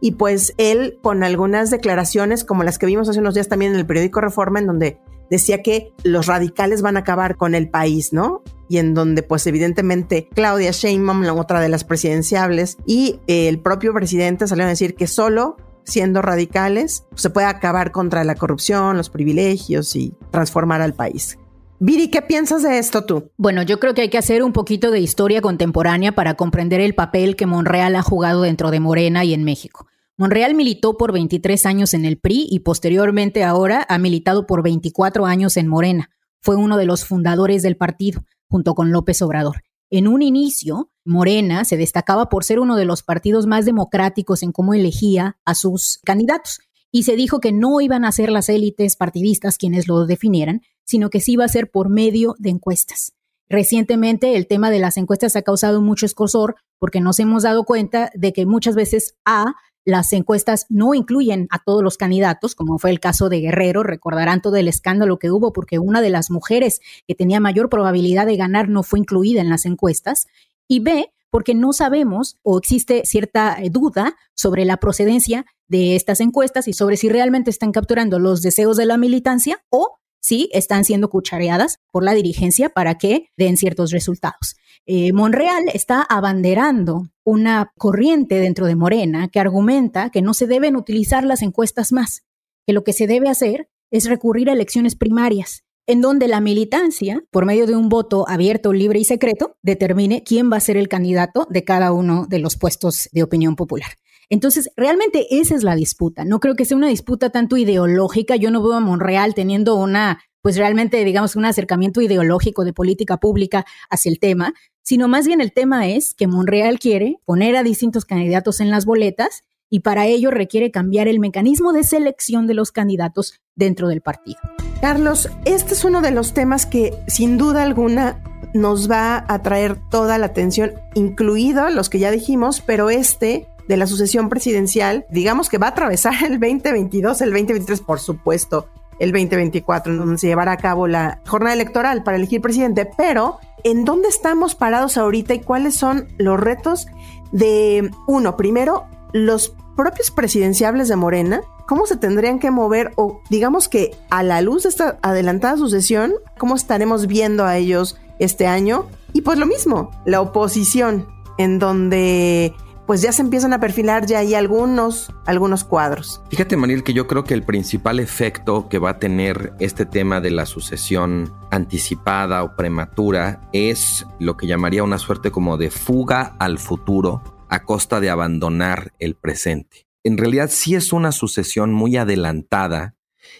y 0.00 0.12
pues 0.12 0.54
él 0.58 0.98
con 1.02 1.24
algunas 1.24 1.70
declaraciones 1.70 2.44
como 2.44 2.64
las 2.64 2.78
que 2.78 2.86
vimos 2.86 3.08
hace 3.08 3.20
unos 3.20 3.34
días 3.34 3.48
también 3.48 3.72
en 3.72 3.78
el 3.78 3.86
periódico 3.86 4.20
Reforma, 4.20 4.58
en 4.58 4.66
donde 4.66 4.98
decía 5.30 5.62
que 5.62 5.92
los 6.04 6.26
radicales 6.26 6.82
van 6.82 6.96
a 6.96 7.00
acabar 7.00 7.36
con 7.36 7.54
el 7.54 7.68
país, 7.68 8.12
¿no? 8.12 8.42
Y 8.68 8.78
en 8.78 8.94
donde 8.94 9.22
pues 9.22 9.46
evidentemente 9.46 10.28
Claudia 10.34 10.70
Sheinbaum, 10.70 11.22
la 11.22 11.34
otra 11.34 11.60
de 11.60 11.68
las 11.68 11.84
presidenciables, 11.84 12.78
y 12.86 13.20
el 13.26 13.60
propio 13.60 13.92
presidente 13.92 14.46
salieron 14.46 14.68
a 14.68 14.70
decir 14.70 14.94
que 14.94 15.06
solo 15.06 15.56
siendo 15.84 16.20
radicales 16.20 17.04
se 17.14 17.30
puede 17.30 17.46
acabar 17.46 17.92
contra 17.92 18.24
la 18.24 18.34
corrupción, 18.34 18.96
los 18.96 19.08
privilegios 19.08 19.94
y 19.94 20.14
transformar 20.30 20.80
al 20.82 20.94
país. 20.94 21.38
Viri, 21.78 22.08
¿qué 22.08 22.22
piensas 22.22 22.62
de 22.62 22.78
esto 22.78 23.04
tú? 23.04 23.30
Bueno, 23.36 23.62
yo 23.62 23.78
creo 23.78 23.92
que 23.94 24.00
hay 24.00 24.08
que 24.08 24.18
hacer 24.18 24.42
un 24.42 24.52
poquito 24.52 24.90
de 24.90 25.00
historia 25.00 25.42
contemporánea 25.42 26.12
para 26.12 26.34
comprender 26.34 26.80
el 26.80 26.94
papel 26.94 27.36
que 27.36 27.46
Monreal 27.46 27.96
ha 27.96 28.02
jugado 28.02 28.42
dentro 28.42 28.70
de 28.70 28.80
Morena 28.80 29.24
y 29.24 29.34
en 29.34 29.44
México. 29.44 29.86
Monreal 30.18 30.54
militó 30.54 30.96
por 30.96 31.12
23 31.12 31.66
años 31.66 31.92
en 31.92 32.06
el 32.06 32.18
PRI 32.18 32.46
y 32.50 32.60
posteriormente 32.60 33.44
ahora 33.44 33.84
ha 33.88 33.98
militado 33.98 34.46
por 34.46 34.62
24 34.62 35.26
años 35.26 35.58
en 35.58 35.68
Morena. 35.68 36.10
Fue 36.40 36.56
uno 36.56 36.78
de 36.78 36.86
los 36.86 37.04
fundadores 37.04 37.62
del 37.62 37.76
partido, 37.76 38.24
junto 38.48 38.74
con 38.74 38.92
López 38.92 39.20
Obrador. 39.20 39.62
En 39.90 40.08
un 40.08 40.22
inicio, 40.22 40.90
Morena 41.04 41.66
se 41.66 41.76
destacaba 41.76 42.30
por 42.30 42.44
ser 42.44 42.60
uno 42.60 42.76
de 42.76 42.86
los 42.86 43.02
partidos 43.02 43.46
más 43.46 43.66
democráticos 43.66 44.42
en 44.42 44.52
cómo 44.52 44.72
elegía 44.72 45.36
a 45.44 45.54
sus 45.54 46.00
candidatos 46.02 46.60
y 46.90 47.02
se 47.02 47.14
dijo 47.14 47.38
que 47.38 47.52
no 47.52 47.82
iban 47.82 48.06
a 48.06 48.12
ser 48.12 48.30
las 48.30 48.48
élites 48.48 48.96
partidistas 48.96 49.58
quienes 49.58 49.86
lo 49.86 50.06
definieran, 50.06 50.62
sino 50.84 51.10
que 51.10 51.20
sí 51.20 51.32
iba 51.32 51.44
a 51.44 51.48
ser 51.48 51.70
por 51.70 51.90
medio 51.90 52.34
de 52.38 52.50
encuestas. 52.50 53.12
Recientemente 53.48 54.36
el 54.36 54.48
tema 54.48 54.70
de 54.70 54.80
las 54.80 54.96
encuestas 54.96 55.36
ha 55.36 55.42
causado 55.42 55.80
mucho 55.82 56.06
escosor 56.06 56.56
porque 56.78 57.00
nos 57.00 57.20
hemos 57.20 57.44
dado 57.44 57.64
cuenta 57.64 58.10
de 58.14 58.32
que 58.32 58.46
muchas 58.46 58.74
veces 58.74 59.14
A, 59.24 59.54
las 59.86 60.12
encuestas 60.12 60.66
no 60.68 60.94
incluyen 60.94 61.46
a 61.50 61.60
todos 61.60 61.82
los 61.82 61.96
candidatos, 61.96 62.56
como 62.56 62.78
fue 62.78 62.90
el 62.90 63.00
caso 63.00 63.28
de 63.28 63.40
Guerrero, 63.40 63.84
recordarán 63.84 64.42
todo 64.42 64.56
el 64.56 64.66
escándalo 64.66 65.18
que 65.18 65.30
hubo 65.30 65.52
porque 65.52 65.78
una 65.78 66.02
de 66.02 66.10
las 66.10 66.28
mujeres 66.30 66.80
que 67.06 67.14
tenía 67.14 67.38
mayor 67.38 67.70
probabilidad 67.70 68.26
de 68.26 68.36
ganar 68.36 68.68
no 68.68 68.82
fue 68.82 68.98
incluida 68.98 69.40
en 69.40 69.48
las 69.48 69.64
encuestas, 69.64 70.26
y 70.68 70.80
B, 70.80 71.12
porque 71.30 71.54
no 71.54 71.72
sabemos 71.72 72.36
o 72.42 72.58
existe 72.58 73.02
cierta 73.04 73.58
eh, 73.62 73.70
duda 73.70 74.16
sobre 74.34 74.64
la 74.64 74.78
procedencia 74.78 75.46
de 75.68 75.94
estas 75.94 76.20
encuestas 76.20 76.66
y 76.66 76.72
sobre 76.72 76.96
si 76.96 77.08
realmente 77.08 77.50
están 77.50 77.70
capturando 77.70 78.18
los 78.18 78.42
deseos 78.42 78.76
de 78.76 78.86
la 78.86 78.96
militancia 78.96 79.64
o 79.70 79.98
si 80.20 80.50
están 80.52 80.84
siendo 80.84 81.10
cuchareadas 81.10 81.78
por 81.92 82.02
la 82.02 82.14
dirigencia 82.14 82.70
para 82.70 82.98
que 82.98 83.28
den 83.36 83.56
ciertos 83.56 83.92
resultados. 83.92 84.56
Eh, 84.84 85.12
Monreal 85.12 85.64
está 85.72 86.02
abanderando 86.02 87.06
una 87.26 87.72
corriente 87.76 88.36
dentro 88.36 88.66
de 88.66 88.76
Morena 88.76 89.28
que 89.28 89.40
argumenta 89.40 90.08
que 90.10 90.22
no 90.22 90.32
se 90.32 90.46
deben 90.46 90.76
utilizar 90.76 91.24
las 91.24 91.42
encuestas 91.42 91.92
más, 91.92 92.24
que 92.66 92.72
lo 92.72 92.84
que 92.84 92.94
se 92.94 93.06
debe 93.06 93.28
hacer 93.28 93.68
es 93.90 94.08
recurrir 94.08 94.48
a 94.48 94.54
elecciones 94.54 94.96
primarias 94.96 95.66
en 95.86 96.00
donde 96.00 96.28
la 96.28 96.40
militancia, 96.40 97.22
por 97.30 97.46
medio 97.46 97.66
de 97.66 97.76
un 97.76 97.88
voto 97.88 98.28
abierto, 98.28 98.72
libre 98.72 98.98
y 98.98 99.04
secreto, 99.04 99.56
determine 99.62 100.22
quién 100.24 100.50
va 100.50 100.56
a 100.56 100.60
ser 100.60 100.76
el 100.76 100.88
candidato 100.88 101.46
de 101.48 101.64
cada 101.64 101.92
uno 101.92 102.26
de 102.28 102.40
los 102.40 102.56
puestos 102.56 103.08
de 103.12 103.22
opinión 103.22 103.54
popular. 103.54 103.90
Entonces, 104.28 104.70
realmente 104.76 105.26
esa 105.30 105.54
es 105.54 105.62
la 105.62 105.76
disputa. 105.76 106.24
No 106.24 106.40
creo 106.40 106.56
que 106.56 106.64
sea 106.64 106.76
una 106.76 106.88
disputa 106.88 107.30
tanto 107.30 107.56
ideológica. 107.56 108.34
Yo 108.34 108.50
no 108.50 108.60
veo 108.60 108.72
a 108.72 108.80
Monreal 108.80 109.34
teniendo 109.34 109.76
una, 109.76 110.20
pues 110.46 110.58
realmente, 110.58 111.04
digamos, 111.04 111.34
un 111.34 111.44
acercamiento 111.44 112.00
ideológico 112.00 112.64
de 112.64 112.72
política 112.72 113.16
pública 113.16 113.66
hacia 113.90 114.12
el 114.12 114.20
tema, 114.20 114.54
sino 114.80 115.08
más 115.08 115.26
bien 115.26 115.40
el 115.40 115.52
tema 115.52 115.88
es 115.88 116.14
que 116.14 116.28
Monreal 116.28 116.78
quiere 116.78 117.16
poner 117.24 117.56
a 117.56 117.64
distintos 117.64 118.04
candidatos 118.04 118.60
en 118.60 118.70
las 118.70 118.84
boletas 118.86 119.42
y 119.70 119.80
para 119.80 120.06
ello 120.06 120.30
requiere 120.30 120.70
cambiar 120.70 121.08
el 121.08 121.18
mecanismo 121.18 121.72
de 121.72 121.82
selección 121.82 122.46
de 122.46 122.54
los 122.54 122.70
candidatos 122.70 123.40
dentro 123.56 123.88
del 123.88 124.02
partido. 124.02 124.38
Carlos, 124.80 125.28
este 125.46 125.74
es 125.74 125.84
uno 125.84 126.00
de 126.00 126.12
los 126.12 126.32
temas 126.32 126.64
que 126.64 126.94
sin 127.08 127.38
duda 127.38 127.64
alguna 127.64 128.22
nos 128.54 128.88
va 128.88 129.24
a 129.26 129.42
traer 129.42 129.76
toda 129.90 130.16
la 130.16 130.26
atención, 130.26 130.74
incluido 130.94 131.68
los 131.70 131.90
que 131.90 131.98
ya 131.98 132.12
dijimos, 132.12 132.60
pero 132.60 132.88
este 132.88 133.48
de 133.66 133.76
la 133.76 133.88
sucesión 133.88 134.28
presidencial, 134.28 135.06
digamos 135.10 135.48
que 135.48 135.58
va 135.58 135.66
a 135.66 135.70
atravesar 135.70 136.14
el 136.24 136.38
2022, 136.38 137.20
el 137.22 137.30
2023, 137.30 137.80
por 137.80 137.98
supuesto, 137.98 138.68
el 138.98 139.12
2024, 139.12 139.92
en 139.92 139.98
donde 139.98 140.18
se 140.18 140.26
llevará 140.26 140.52
a 140.52 140.56
cabo 140.56 140.86
la 140.86 141.20
jornada 141.26 141.54
electoral 141.54 142.02
para 142.02 142.16
elegir 142.16 142.40
presidente, 142.40 142.88
pero 142.96 143.38
¿en 143.64 143.84
dónde 143.84 144.08
estamos 144.08 144.54
parados 144.54 144.96
ahorita 144.96 145.34
y 145.34 145.40
cuáles 145.40 145.74
son 145.74 146.08
los 146.18 146.38
retos 146.38 146.86
de, 147.32 147.90
uno, 148.06 148.36
primero, 148.36 148.86
los 149.12 149.54
propios 149.76 150.10
presidenciables 150.10 150.88
de 150.88 150.96
Morena, 150.96 151.42
cómo 151.66 151.86
se 151.86 151.96
tendrían 151.96 152.38
que 152.38 152.50
mover 152.50 152.92
o 152.96 153.20
digamos 153.28 153.68
que 153.68 153.94
a 154.10 154.22
la 154.22 154.40
luz 154.40 154.62
de 154.62 154.70
esta 154.70 154.98
adelantada 155.02 155.56
sucesión, 155.56 156.14
cómo 156.38 156.56
estaremos 156.56 157.06
viendo 157.06 157.44
a 157.44 157.56
ellos 157.56 157.98
este 158.18 158.46
año. 158.46 158.86
Y 159.12 159.22
pues 159.22 159.38
lo 159.38 159.46
mismo, 159.46 159.90
la 160.04 160.20
oposición, 160.20 161.06
en 161.38 161.58
donde 161.58 162.54
pues 162.86 163.02
ya 163.02 163.12
se 163.12 163.22
empiezan 163.22 163.52
a 163.52 163.60
perfilar 163.60 164.06
ya 164.06 164.20
hay 164.20 164.34
algunos, 164.34 165.12
algunos 165.26 165.64
cuadros. 165.64 166.22
Fíjate, 166.30 166.56
Mariel, 166.56 166.84
que 166.84 166.94
yo 166.94 167.06
creo 167.06 167.24
que 167.24 167.34
el 167.34 167.42
principal 167.42 168.00
efecto 168.00 168.68
que 168.68 168.78
va 168.78 168.90
a 168.90 168.98
tener 168.98 169.54
este 169.58 169.86
tema 169.86 170.20
de 170.20 170.30
la 170.30 170.46
sucesión 170.46 171.34
anticipada 171.50 172.42
o 172.42 172.54
prematura 172.56 173.48
es 173.52 174.06
lo 174.20 174.36
que 174.36 174.46
llamaría 174.46 174.84
una 174.84 174.98
suerte 174.98 175.30
como 175.30 175.56
de 175.56 175.70
fuga 175.70 176.36
al 176.38 176.58
futuro 176.58 177.22
a 177.48 177.64
costa 177.64 178.00
de 178.00 178.10
abandonar 178.10 178.92
el 178.98 179.14
presente. 179.14 179.86
En 180.04 180.18
realidad 180.18 180.50
sí 180.52 180.74
es 180.74 180.92
una 180.92 181.12
sucesión 181.12 181.72
muy 181.72 181.96
adelantada 181.96 182.94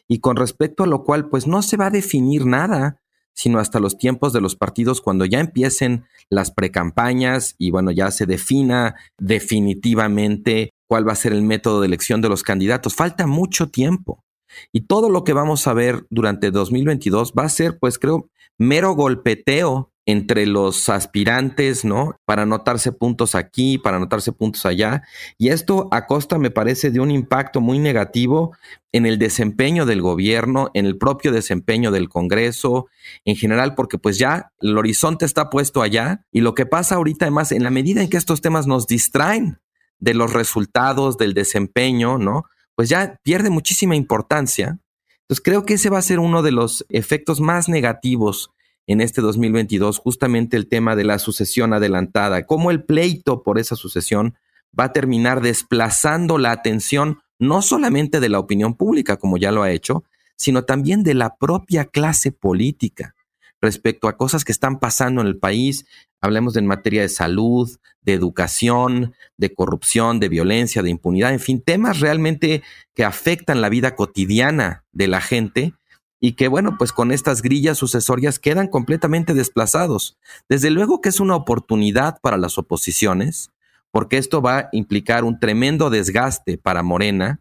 y 0.08 0.18
con 0.18 0.36
respecto 0.36 0.82
a 0.82 0.86
lo 0.86 1.04
cual 1.04 1.28
pues 1.28 1.46
no 1.46 1.62
se 1.62 1.76
va 1.76 1.86
a 1.86 1.90
definir 1.90 2.46
nada 2.46 3.00
sino 3.36 3.58
hasta 3.58 3.78
los 3.78 3.98
tiempos 3.98 4.32
de 4.32 4.40
los 4.40 4.56
partidos 4.56 5.02
cuando 5.02 5.26
ya 5.26 5.40
empiecen 5.40 6.06
las 6.30 6.50
precampañas 6.50 7.54
y 7.58 7.70
bueno, 7.70 7.90
ya 7.90 8.10
se 8.10 8.26
defina 8.26 8.96
definitivamente 9.18 10.70
cuál 10.88 11.06
va 11.06 11.12
a 11.12 11.16
ser 11.16 11.32
el 11.32 11.42
método 11.42 11.80
de 11.80 11.86
elección 11.86 12.22
de 12.22 12.30
los 12.30 12.42
candidatos. 12.42 12.94
Falta 12.94 13.26
mucho 13.26 13.68
tiempo. 13.68 14.24
Y 14.72 14.82
todo 14.82 15.10
lo 15.10 15.22
que 15.22 15.34
vamos 15.34 15.66
a 15.66 15.74
ver 15.74 16.06
durante 16.08 16.50
2022 16.50 17.34
va 17.38 17.44
a 17.44 17.50
ser, 17.50 17.78
pues 17.78 17.98
creo, 17.98 18.30
mero 18.56 18.94
golpeteo 18.94 19.92
entre 20.06 20.46
los 20.46 20.88
aspirantes, 20.88 21.84
¿no? 21.84 22.16
Para 22.24 22.42
anotarse 22.42 22.92
puntos 22.92 23.34
aquí, 23.34 23.76
para 23.76 23.96
anotarse 23.96 24.30
puntos 24.30 24.64
allá. 24.64 25.02
Y 25.36 25.48
esto 25.48 25.88
a 25.90 26.06
costa, 26.06 26.38
me 26.38 26.52
parece, 26.52 26.92
de 26.92 27.00
un 27.00 27.10
impacto 27.10 27.60
muy 27.60 27.80
negativo 27.80 28.56
en 28.92 29.04
el 29.04 29.18
desempeño 29.18 29.84
del 29.84 30.00
gobierno, 30.00 30.70
en 30.74 30.86
el 30.86 30.96
propio 30.96 31.32
desempeño 31.32 31.90
del 31.90 32.08
Congreso, 32.08 32.86
en 33.24 33.34
general, 33.34 33.74
porque 33.74 33.98
pues 33.98 34.16
ya 34.16 34.52
el 34.60 34.78
horizonte 34.78 35.26
está 35.26 35.50
puesto 35.50 35.82
allá. 35.82 36.24
Y 36.30 36.40
lo 36.40 36.54
que 36.54 36.66
pasa 36.66 36.94
ahorita, 36.94 37.24
además, 37.24 37.50
en 37.50 37.64
la 37.64 37.70
medida 37.70 38.00
en 38.00 38.08
que 38.08 38.16
estos 38.16 38.40
temas 38.40 38.68
nos 38.68 38.86
distraen 38.86 39.58
de 39.98 40.14
los 40.14 40.32
resultados, 40.32 41.18
del 41.18 41.34
desempeño, 41.34 42.16
¿no? 42.16 42.44
Pues 42.76 42.88
ya 42.88 43.18
pierde 43.24 43.50
muchísima 43.50 43.96
importancia. 43.96 44.78
Entonces 45.22 45.42
creo 45.42 45.64
que 45.64 45.74
ese 45.74 45.90
va 45.90 45.98
a 45.98 46.02
ser 46.02 46.20
uno 46.20 46.42
de 46.42 46.52
los 46.52 46.86
efectos 46.90 47.40
más 47.40 47.68
negativos 47.68 48.52
en 48.86 49.00
este 49.00 49.20
2022 49.20 49.98
justamente 49.98 50.56
el 50.56 50.68
tema 50.68 50.96
de 50.96 51.04
la 51.04 51.18
sucesión 51.18 51.72
adelantada, 51.72 52.46
cómo 52.46 52.70
el 52.70 52.84
pleito 52.84 53.42
por 53.42 53.58
esa 53.58 53.76
sucesión 53.76 54.36
va 54.78 54.84
a 54.84 54.92
terminar 54.92 55.40
desplazando 55.40 56.38
la 56.38 56.52
atención 56.52 57.20
no 57.38 57.62
solamente 57.62 58.20
de 58.20 58.28
la 58.28 58.38
opinión 58.38 58.74
pública, 58.74 59.16
como 59.16 59.36
ya 59.36 59.52
lo 59.52 59.62
ha 59.62 59.70
hecho, 59.70 60.04
sino 60.36 60.64
también 60.64 61.02
de 61.02 61.14
la 61.14 61.36
propia 61.36 61.86
clase 61.86 62.32
política 62.32 63.14
respecto 63.60 64.08
a 64.08 64.16
cosas 64.16 64.44
que 64.44 64.52
están 64.52 64.78
pasando 64.78 65.20
en 65.20 65.26
el 65.26 65.38
país. 65.38 65.86
Hablemos 66.20 66.56
en 66.56 66.66
materia 66.66 67.02
de 67.02 67.08
salud, 67.08 67.70
de 68.02 68.12
educación, 68.12 69.14
de 69.36 69.54
corrupción, 69.54 70.20
de 70.20 70.28
violencia, 70.28 70.82
de 70.82 70.90
impunidad, 70.90 71.32
en 71.32 71.40
fin, 71.40 71.60
temas 71.60 72.00
realmente 72.00 72.62
que 72.94 73.04
afectan 73.04 73.60
la 73.60 73.68
vida 73.68 73.96
cotidiana 73.96 74.84
de 74.92 75.08
la 75.08 75.20
gente 75.20 75.74
y 76.20 76.32
que 76.32 76.48
bueno, 76.48 76.76
pues 76.78 76.92
con 76.92 77.12
estas 77.12 77.42
grillas 77.42 77.78
sucesorias 77.78 78.38
quedan 78.38 78.68
completamente 78.68 79.34
desplazados. 79.34 80.16
Desde 80.48 80.70
luego 80.70 81.00
que 81.00 81.10
es 81.10 81.20
una 81.20 81.36
oportunidad 81.36 82.20
para 82.20 82.36
las 82.36 82.58
oposiciones, 82.58 83.50
porque 83.90 84.18
esto 84.18 84.42
va 84.42 84.58
a 84.58 84.68
implicar 84.72 85.24
un 85.24 85.38
tremendo 85.38 85.90
desgaste 85.90 86.58
para 86.58 86.82
Morena, 86.82 87.40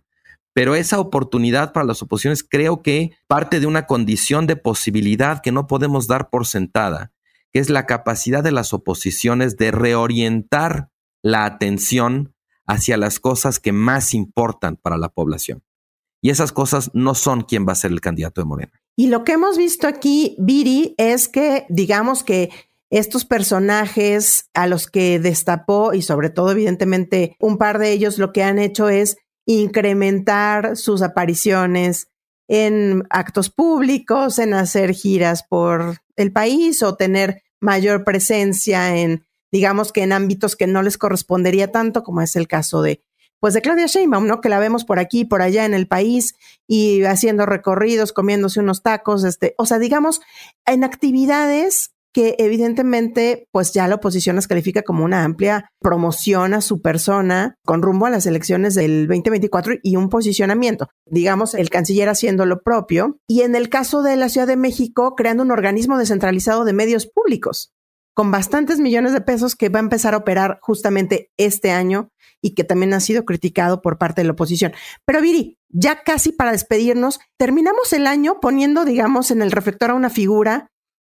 pero 0.53 0.75
esa 0.75 0.99
oportunidad 0.99 1.73
para 1.73 1.85
las 1.85 2.01
oposiciones 2.01 2.43
creo 2.43 2.81
que 2.81 3.11
parte 3.27 3.59
de 3.59 3.67
una 3.67 3.85
condición 3.85 4.47
de 4.47 4.55
posibilidad 4.55 5.41
que 5.41 5.51
no 5.51 5.67
podemos 5.67 6.07
dar 6.07 6.29
por 6.29 6.47
sentada, 6.47 7.11
que 7.51 7.59
es 7.59 7.69
la 7.69 7.85
capacidad 7.85 8.43
de 8.43 8.53
las 8.53 8.73
oposiciones 8.73 9.57
de 9.57 9.71
reorientar 9.71 10.89
la 11.21 11.45
atención 11.45 12.33
hacia 12.65 12.97
las 12.97 13.19
cosas 13.19 13.59
que 13.59 13.73
más 13.73 14.13
importan 14.13 14.77
para 14.77 14.97
la 14.97 15.09
población. 15.09 15.61
Y 16.25 16.31
esas 16.31 16.51
cosas 16.51 16.89
no 16.95 17.13
son 17.13 17.43
quién 17.43 17.67
va 17.67 17.73
a 17.73 17.75
ser 17.75 17.91
el 17.91 18.01
candidato 18.01 18.41
de 18.41 18.45
Morena. 18.45 18.71
Y 18.95 19.09
lo 19.09 19.23
que 19.23 19.33
hemos 19.33 19.59
visto 19.59 19.87
aquí, 19.87 20.35
Viri, 20.39 20.95
es 20.97 21.27
que 21.27 21.67
digamos 21.69 22.23
que 22.23 22.49
estos 22.89 23.25
personajes 23.25 24.49
a 24.55 24.65
los 24.65 24.87
que 24.87 25.19
destapó 25.19 25.93
y 25.93 26.01
sobre 26.01 26.31
todo 26.31 26.49
evidentemente 26.49 27.35
un 27.39 27.59
par 27.59 27.77
de 27.77 27.91
ellos 27.91 28.17
lo 28.17 28.33
que 28.33 28.41
han 28.41 28.57
hecho 28.57 28.89
es 28.89 29.17
incrementar 29.45 30.77
sus 30.77 31.03
apariciones 31.03 32.07
en 32.47 33.03
actos 33.11 33.51
públicos, 33.51 34.39
en 34.39 34.55
hacer 34.55 34.93
giras 34.93 35.43
por 35.47 35.97
el 36.15 36.31
país 36.31 36.81
o 36.81 36.95
tener 36.95 37.43
mayor 37.61 38.03
presencia 38.03 38.97
en, 38.97 39.27
digamos 39.51 39.91
que 39.91 40.01
en 40.01 40.11
ámbitos 40.11 40.55
que 40.55 40.65
no 40.65 40.81
les 40.81 40.97
correspondería 40.97 41.71
tanto, 41.71 42.01
como 42.01 42.23
es 42.23 42.35
el 42.35 42.47
caso 42.47 42.81
de 42.81 43.03
pues 43.39 43.53
de 43.53 43.61
Claudia 43.61 43.85
Sheinbaum, 43.87 44.27
¿no? 44.27 44.41
Que 44.41 44.49
la 44.49 44.59
vemos 44.59 44.85
por 44.85 44.99
aquí, 44.99 45.25
por 45.25 45.41
allá 45.41 45.65
en 45.65 45.73
el 45.73 45.87
país 45.87 46.35
y 46.67 47.03
haciendo 47.03 47.45
recorridos, 47.45 48.13
comiéndose 48.13 48.59
unos 48.59 48.81
tacos, 48.81 49.23
este, 49.23 49.55
o 49.57 49.65
sea, 49.65 49.79
digamos, 49.79 50.21
en 50.65 50.83
actividades 50.83 51.95
que 52.15 52.35
evidentemente 52.39 53.49
pues 53.51 53.73
ya 53.73 53.89
la 53.89 53.95
oposición 53.95 54.37
las 54.37 54.47
califica 54.47 54.83
como 54.83 55.03
una 55.03 55.25
amplia 55.25 55.69
promoción 55.81 56.53
a 56.53 56.61
su 56.61 56.81
persona 56.81 57.57
con 57.65 57.81
rumbo 57.81 58.05
a 58.05 58.09
las 58.09 58.25
elecciones 58.25 58.73
del 58.73 59.05
2024 59.07 59.73
y 59.83 59.97
un 59.97 60.07
posicionamiento, 60.07 60.87
digamos, 61.05 61.55
el 61.55 61.69
canciller 61.69 62.07
haciendo 62.07 62.45
lo 62.45 62.61
propio 62.61 63.19
y 63.27 63.41
en 63.41 63.53
el 63.53 63.67
caso 63.67 64.01
de 64.01 64.15
la 64.15 64.29
Ciudad 64.29 64.47
de 64.47 64.55
México 64.55 65.13
creando 65.17 65.43
un 65.43 65.51
organismo 65.51 65.97
descentralizado 65.97 66.63
de 66.63 66.71
medios 66.71 67.05
públicos 67.05 67.74
con 68.15 68.31
bastantes 68.31 68.79
millones 68.79 69.13
de 69.13 69.21
pesos 69.21 69.55
que 69.55 69.69
va 69.69 69.79
a 69.79 69.83
empezar 69.83 70.13
a 70.15 70.17
operar 70.17 70.57
justamente 70.61 71.31
este 71.37 71.71
año 71.71 72.09
y 72.41 72.55
que 72.55 72.63
también 72.63 72.93
ha 72.93 72.99
sido 72.99 73.25
criticado 73.25 73.81
por 73.81 73.97
parte 73.97 74.21
de 74.21 74.25
la 74.25 74.33
oposición. 74.33 74.73
Pero 75.05 75.21
Viri, 75.21 75.59
ya 75.69 76.01
casi 76.03 76.31
para 76.31 76.53
despedirnos, 76.53 77.19
terminamos 77.37 77.91
el 77.91 78.07
año 78.07 78.39
poniendo, 78.39 78.85
digamos, 78.85 79.31
en 79.31 79.41
el 79.41 79.51
reflector 79.51 79.91
a 79.91 79.95
una 79.95 80.09
figura 80.09 80.71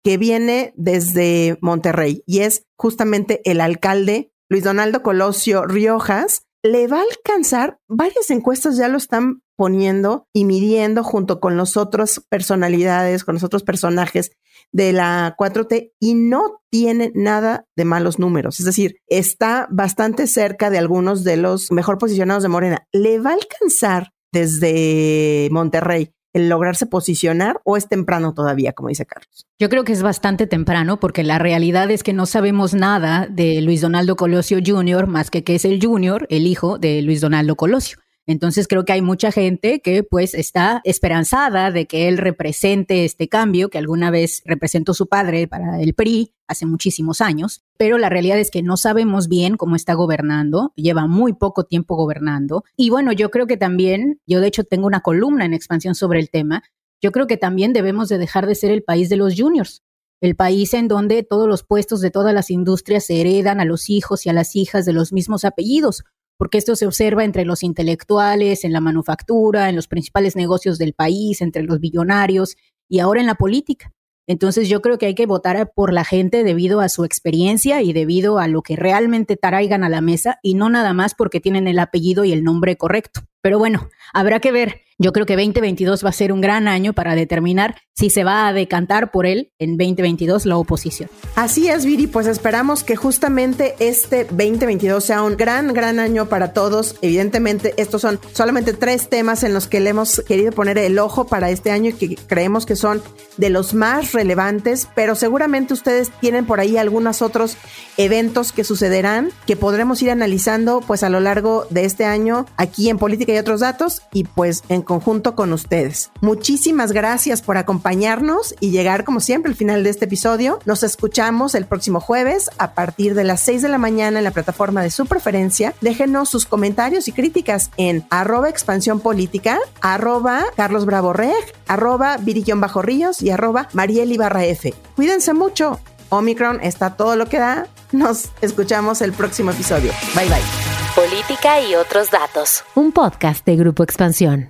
que 0.04 0.18
viene 0.18 0.74
desde 0.76 1.58
Monterrey 1.62 2.24
y 2.26 2.40
es 2.40 2.66
justamente 2.78 3.42
el 3.50 3.62
alcalde 3.62 4.32
Luis 4.50 4.64
Donaldo 4.64 5.04
Colosio 5.04 5.66
Riojas. 5.66 6.44
Le 6.64 6.88
va 6.88 7.00
a 7.00 7.04
alcanzar, 7.04 7.78
varias 7.88 8.32
encuestas 8.32 8.76
ya 8.76 8.88
lo 8.88 8.98
están 8.98 9.44
poniendo 9.58 10.28
y 10.34 10.46
midiendo 10.46 11.04
junto 11.04 11.42
con 11.42 11.58
los 11.58 11.76
otros 11.76 12.22
personalidades, 12.30 13.26
con 13.26 13.34
los 13.34 13.44
otros 13.44 13.64
personajes 13.64 14.32
de 14.72 14.94
la 14.94 15.36
4T 15.38 15.94
y 16.00 16.14
no 16.14 16.62
tiene 16.70 17.12
nada 17.16 17.66
de 17.76 17.86
malos 17.86 18.20
números. 18.20 18.60
Es 18.60 18.66
decir, 18.66 18.98
está 19.08 19.68
bastante 19.72 20.28
cerca 20.28 20.70
de 20.70 20.78
algunos 20.78 21.24
de 21.24 21.38
los 21.38 21.72
mejor 21.72 21.98
posicionados 21.98 22.44
de 22.44 22.50
Morena. 22.50 22.88
¿Le 22.92 23.20
va 23.20 23.32
a 23.32 23.34
alcanzar 23.34 24.12
desde 24.32 25.50
Monterrey 25.52 26.14
el 26.34 26.50
lograrse 26.50 26.86
posicionar 26.86 27.60
o 27.64 27.78
es 27.78 27.88
temprano 27.88 28.34
todavía, 28.36 28.74
como 28.74 28.90
dice 28.90 29.06
Carlos? 29.08 29.48
Yo 29.60 29.70
creo 29.70 29.84
que 29.84 29.94
es 29.94 30.04
bastante 30.04 30.46
temprano 30.46 31.00
porque 31.00 31.24
la 31.24 31.40
realidad 31.40 31.90
es 31.90 32.04
que 32.04 32.14
no 32.14 32.28
sabemos 32.28 32.76
nada 32.76 33.28
de 33.28 33.62
Luis 33.62 33.82
Donaldo 33.82 34.16
Colosio 34.16 34.60
Jr. 34.64 35.08
más 35.08 35.32
que 35.32 35.44
que 35.44 35.56
es 35.56 35.66
el 35.66 35.84
Junior, 35.84 36.28
el 36.30 36.46
hijo 36.46 36.78
de 36.78 37.02
Luis 37.02 37.22
Donaldo 37.22 37.56
Colosio. 37.56 37.98
Entonces 38.28 38.68
creo 38.68 38.84
que 38.84 38.92
hay 38.92 39.02
mucha 39.02 39.32
gente 39.32 39.80
que 39.80 40.04
pues 40.04 40.34
está 40.34 40.82
esperanzada 40.84 41.72
de 41.72 41.88
que 41.88 42.10
él 42.10 42.18
represente 42.18 43.06
este 43.06 43.30
cambio 43.30 43.70
que 43.70 43.78
alguna 43.78 44.12
vez 44.12 44.44
representó 44.46 44.94
su 44.94 45.08
padre 45.08 45.48
para 45.48 45.82
el 45.82 45.94
PRI 45.94 46.34
hace 46.46 46.66
muchísimos 46.66 47.22
años, 47.22 47.64
pero 47.78 47.98
la 47.98 48.10
realidad 48.10 48.38
es 48.38 48.52
que 48.52 48.62
no 48.62 48.76
sabemos 48.76 49.30
bien 49.30 49.56
cómo 49.56 49.78
está 49.78 49.94
gobernando, 49.94 50.74
lleva 50.76 51.08
muy 51.08 51.34
poco 51.34 51.64
tiempo 51.64 51.96
gobernando. 51.96 52.64
Y 52.76 52.90
bueno, 52.90 53.14
yo 53.14 53.32
creo 53.32 53.48
que 53.48 53.58
también, 53.58 54.20
yo 54.28 54.42
de 54.42 54.48
hecho 54.48 54.66
tengo 54.66 54.88
una 54.88 55.02
columna 55.02 55.46
en 55.46 55.54
expansión 55.54 55.96
sobre 55.96 56.20
el 56.20 56.30
tema, 56.30 56.64
yo 57.02 57.12
creo 57.14 57.28
que 57.28 57.38
también 57.38 57.72
debemos 57.72 58.10
de 58.10 58.18
dejar 58.18 58.46
de 58.46 58.56
ser 58.56 58.72
el 58.72 58.84
país 58.84 59.08
de 59.08 59.18
los 59.18 59.36
juniors 59.40 59.84
el 60.20 60.36
país 60.36 60.74
en 60.74 60.88
donde 60.88 61.22
todos 61.22 61.48
los 61.48 61.64
puestos 61.64 62.02
de 62.02 62.10
todas 62.10 62.34
las 62.34 62.50
industrias 62.50 63.06
se 63.06 63.22
heredan 63.22 63.60
a 63.60 63.66
los 63.66 63.90
hijos 63.90 64.26
y 64.26 64.30
a 64.30 64.34
las 64.34 64.56
hijas 64.56 64.86
de 64.86 64.94
los 64.94 65.14
mismos 65.14 65.46
apellidos 65.46 66.04
porque 66.38 66.58
esto 66.58 66.76
se 66.76 66.86
observa 66.86 67.24
entre 67.24 67.46
los 67.46 67.64
intelectuales, 67.64 68.64
en 68.64 68.74
la 68.74 68.82
manufactura, 68.82 69.70
en 69.70 69.76
los 69.76 69.88
principales 69.88 70.36
negocios 70.36 70.78
del 70.78 70.94
país, 70.94 71.42
entre 71.42 71.64
los 71.64 71.80
billonarios 71.80 72.56
y 72.88 73.00
ahora 73.00 73.22
en 73.22 73.28
la 73.28 73.36
política. 73.36 73.92
Entonces 74.28 74.68
yo 74.68 74.82
creo 74.82 74.98
que 74.98 75.06
hay 75.06 75.16
que 75.16 75.26
votar 75.26 75.72
por 75.74 75.94
la 75.94 76.04
gente 76.04 76.44
debido 76.44 76.82
a 76.82 76.90
su 76.90 77.06
experiencia 77.06 77.82
y 77.82 77.94
debido 77.94 78.40
a 78.40 78.48
lo 78.50 78.62
que 78.62 78.76
realmente 78.76 79.38
traigan 79.38 79.86
a 79.86 79.90
la 79.90 80.02
mesa 80.02 80.40
y 80.44 80.54
no 80.54 80.70
nada 80.70 80.94
más 80.94 81.16
porque 81.16 81.40
tienen 81.40 81.68
el 81.68 81.80
apellido 81.80 82.26
y 82.26 82.34
el 82.34 82.44
nombre 82.44 82.76
correcto. 82.76 83.22
Pero 83.48 83.60
bueno, 83.60 83.88
habrá 84.12 84.42
que 84.42 84.52
ver. 84.52 84.82
Yo 85.00 85.14
creo 85.14 85.26
que 85.26 85.36
2022 85.38 86.04
va 86.04 86.10
a 86.10 86.12
ser 86.12 86.34
un 86.34 86.42
gran 86.42 86.68
año 86.68 86.92
para 86.92 87.16
determinar 87.16 87.76
si 87.94 88.10
se 88.10 88.24
va 88.24 88.48
a 88.48 88.54
decantar 88.54 89.12
por 89.12 89.26
él 89.28 89.52
en 89.60 89.78
2022 89.78 90.46
la 90.48 90.58
oposición. 90.58 91.10
Así 91.36 91.70
es, 91.70 91.86
Viri, 91.86 92.08
pues 92.08 92.26
esperamos 92.26 92.84
que 92.84 92.96
justamente 92.96 93.76
este 93.80 94.26
2022 94.26 95.04
sea 95.04 95.22
un 95.22 95.38
gran, 95.38 95.72
gran 95.74 96.00
año 96.00 96.28
para 96.28 96.52
todos. 96.52 96.96
Evidentemente, 97.02 97.76
estos 97.78 98.02
son 98.02 98.20
solamente 98.34 98.74
tres 98.74 99.08
temas 99.08 99.44
en 99.44 99.54
los 99.54 99.68
que 99.68 99.80
le 99.80 99.92
hemos 99.92 100.20
querido 100.22 100.52
poner 100.52 100.80
el 100.80 100.98
ojo 100.98 101.28
para 101.28 101.52
este 101.52 101.70
año 101.70 101.92
y 101.92 101.94
que 101.94 102.16
creemos 102.16 102.66
que 102.66 102.76
son 102.76 103.02
de 103.38 103.52
los 103.52 103.76
más 103.76 104.14
relevantes, 104.14 104.88
pero 104.96 105.14
seguramente 105.14 105.76
ustedes 105.76 106.12
tienen 106.20 106.48
por 106.48 106.60
ahí 106.60 106.78
algunos 106.78 107.22
otros 107.22 107.56
eventos 107.98 108.52
que 108.52 108.64
sucederán 108.64 109.30
que 109.46 109.56
podremos 109.56 110.02
ir 110.02 110.10
analizando 110.10 110.82
pues 110.82 111.04
a 111.04 111.10
lo 111.10 111.20
largo 111.20 111.68
de 111.70 111.86
este 111.86 112.06
año 112.06 112.48
aquí 112.58 112.90
en 112.90 112.98
Política 112.98 113.32
otros 113.40 113.62
datos 113.62 114.02
y 114.14 114.24
pues 114.24 114.64
en 114.70 114.82
conjunto 114.82 115.36
con 115.36 115.54
ustedes. 115.54 116.12
Muchísimas 116.22 116.92
gracias 116.92 117.42
por 117.42 117.58
acompañarnos 117.58 118.56
y 118.60 118.72
llegar 118.72 119.04
como 119.04 119.20
siempre 119.20 119.52
al 119.52 119.58
final 119.58 119.84
de 119.84 119.90
este 119.90 120.06
episodio. 120.06 120.60
Nos 120.66 120.84
escuchamos 120.84 121.56
el 121.56 121.66
próximo 121.66 122.00
jueves 122.00 122.50
a 122.58 122.74
partir 122.74 123.14
de 123.14 123.24
las 123.24 123.42
6 123.42 123.62
de 123.62 123.70
la 123.70 123.78
mañana 123.78 124.20
en 124.20 124.24
la 124.24 124.32
plataforma 124.32 124.82
de 124.82 124.92
su 124.92 125.06
preferencia. 125.06 125.74
Déjenos 125.82 126.30
sus 126.30 126.46
comentarios 126.46 127.08
y 127.08 127.12
críticas 127.12 127.72
en 127.78 128.06
arroba 128.10 128.50
expansión 128.50 129.00
política, 129.00 129.60
arroba 129.82 130.46
Carlos 130.56 130.86
Bravo 130.86 131.14
Reg, 131.14 131.54
arroba 131.68 132.18
Bajo 132.56 132.82
Ríos 132.82 133.22
y 133.22 133.30
arroba 133.30 133.70
Mariel 133.74 134.12
F. 134.12 134.74
Cuídense 134.96 135.34
mucho. 135.34 135.80
Omicron 136.10 136.60
está 136.62 136.96
todo 136.96 137.16
lo 137.16 137.28
que 137.28 137.40
da. 137.40 137.68
Nos 137.92 138.30
escuchamos 138.42 139.02
el 139.02 139.14
próximo 139.14 139.52
episodio. 139.52 139.92
Bye 140.16 140.28
bye. 140.30 140.67
Política 141.10 141.62
y 141.62 141.76
otros 141.76 142.12
datos. 142.12 142.66
Un 142.76 142.92
podcast 142.92 143.46
de 143.46 143.56
Grupo 143.56 143.84
Expansión. 143.84 144.50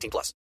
18 0.01 0.09
plus. 0.09 0.33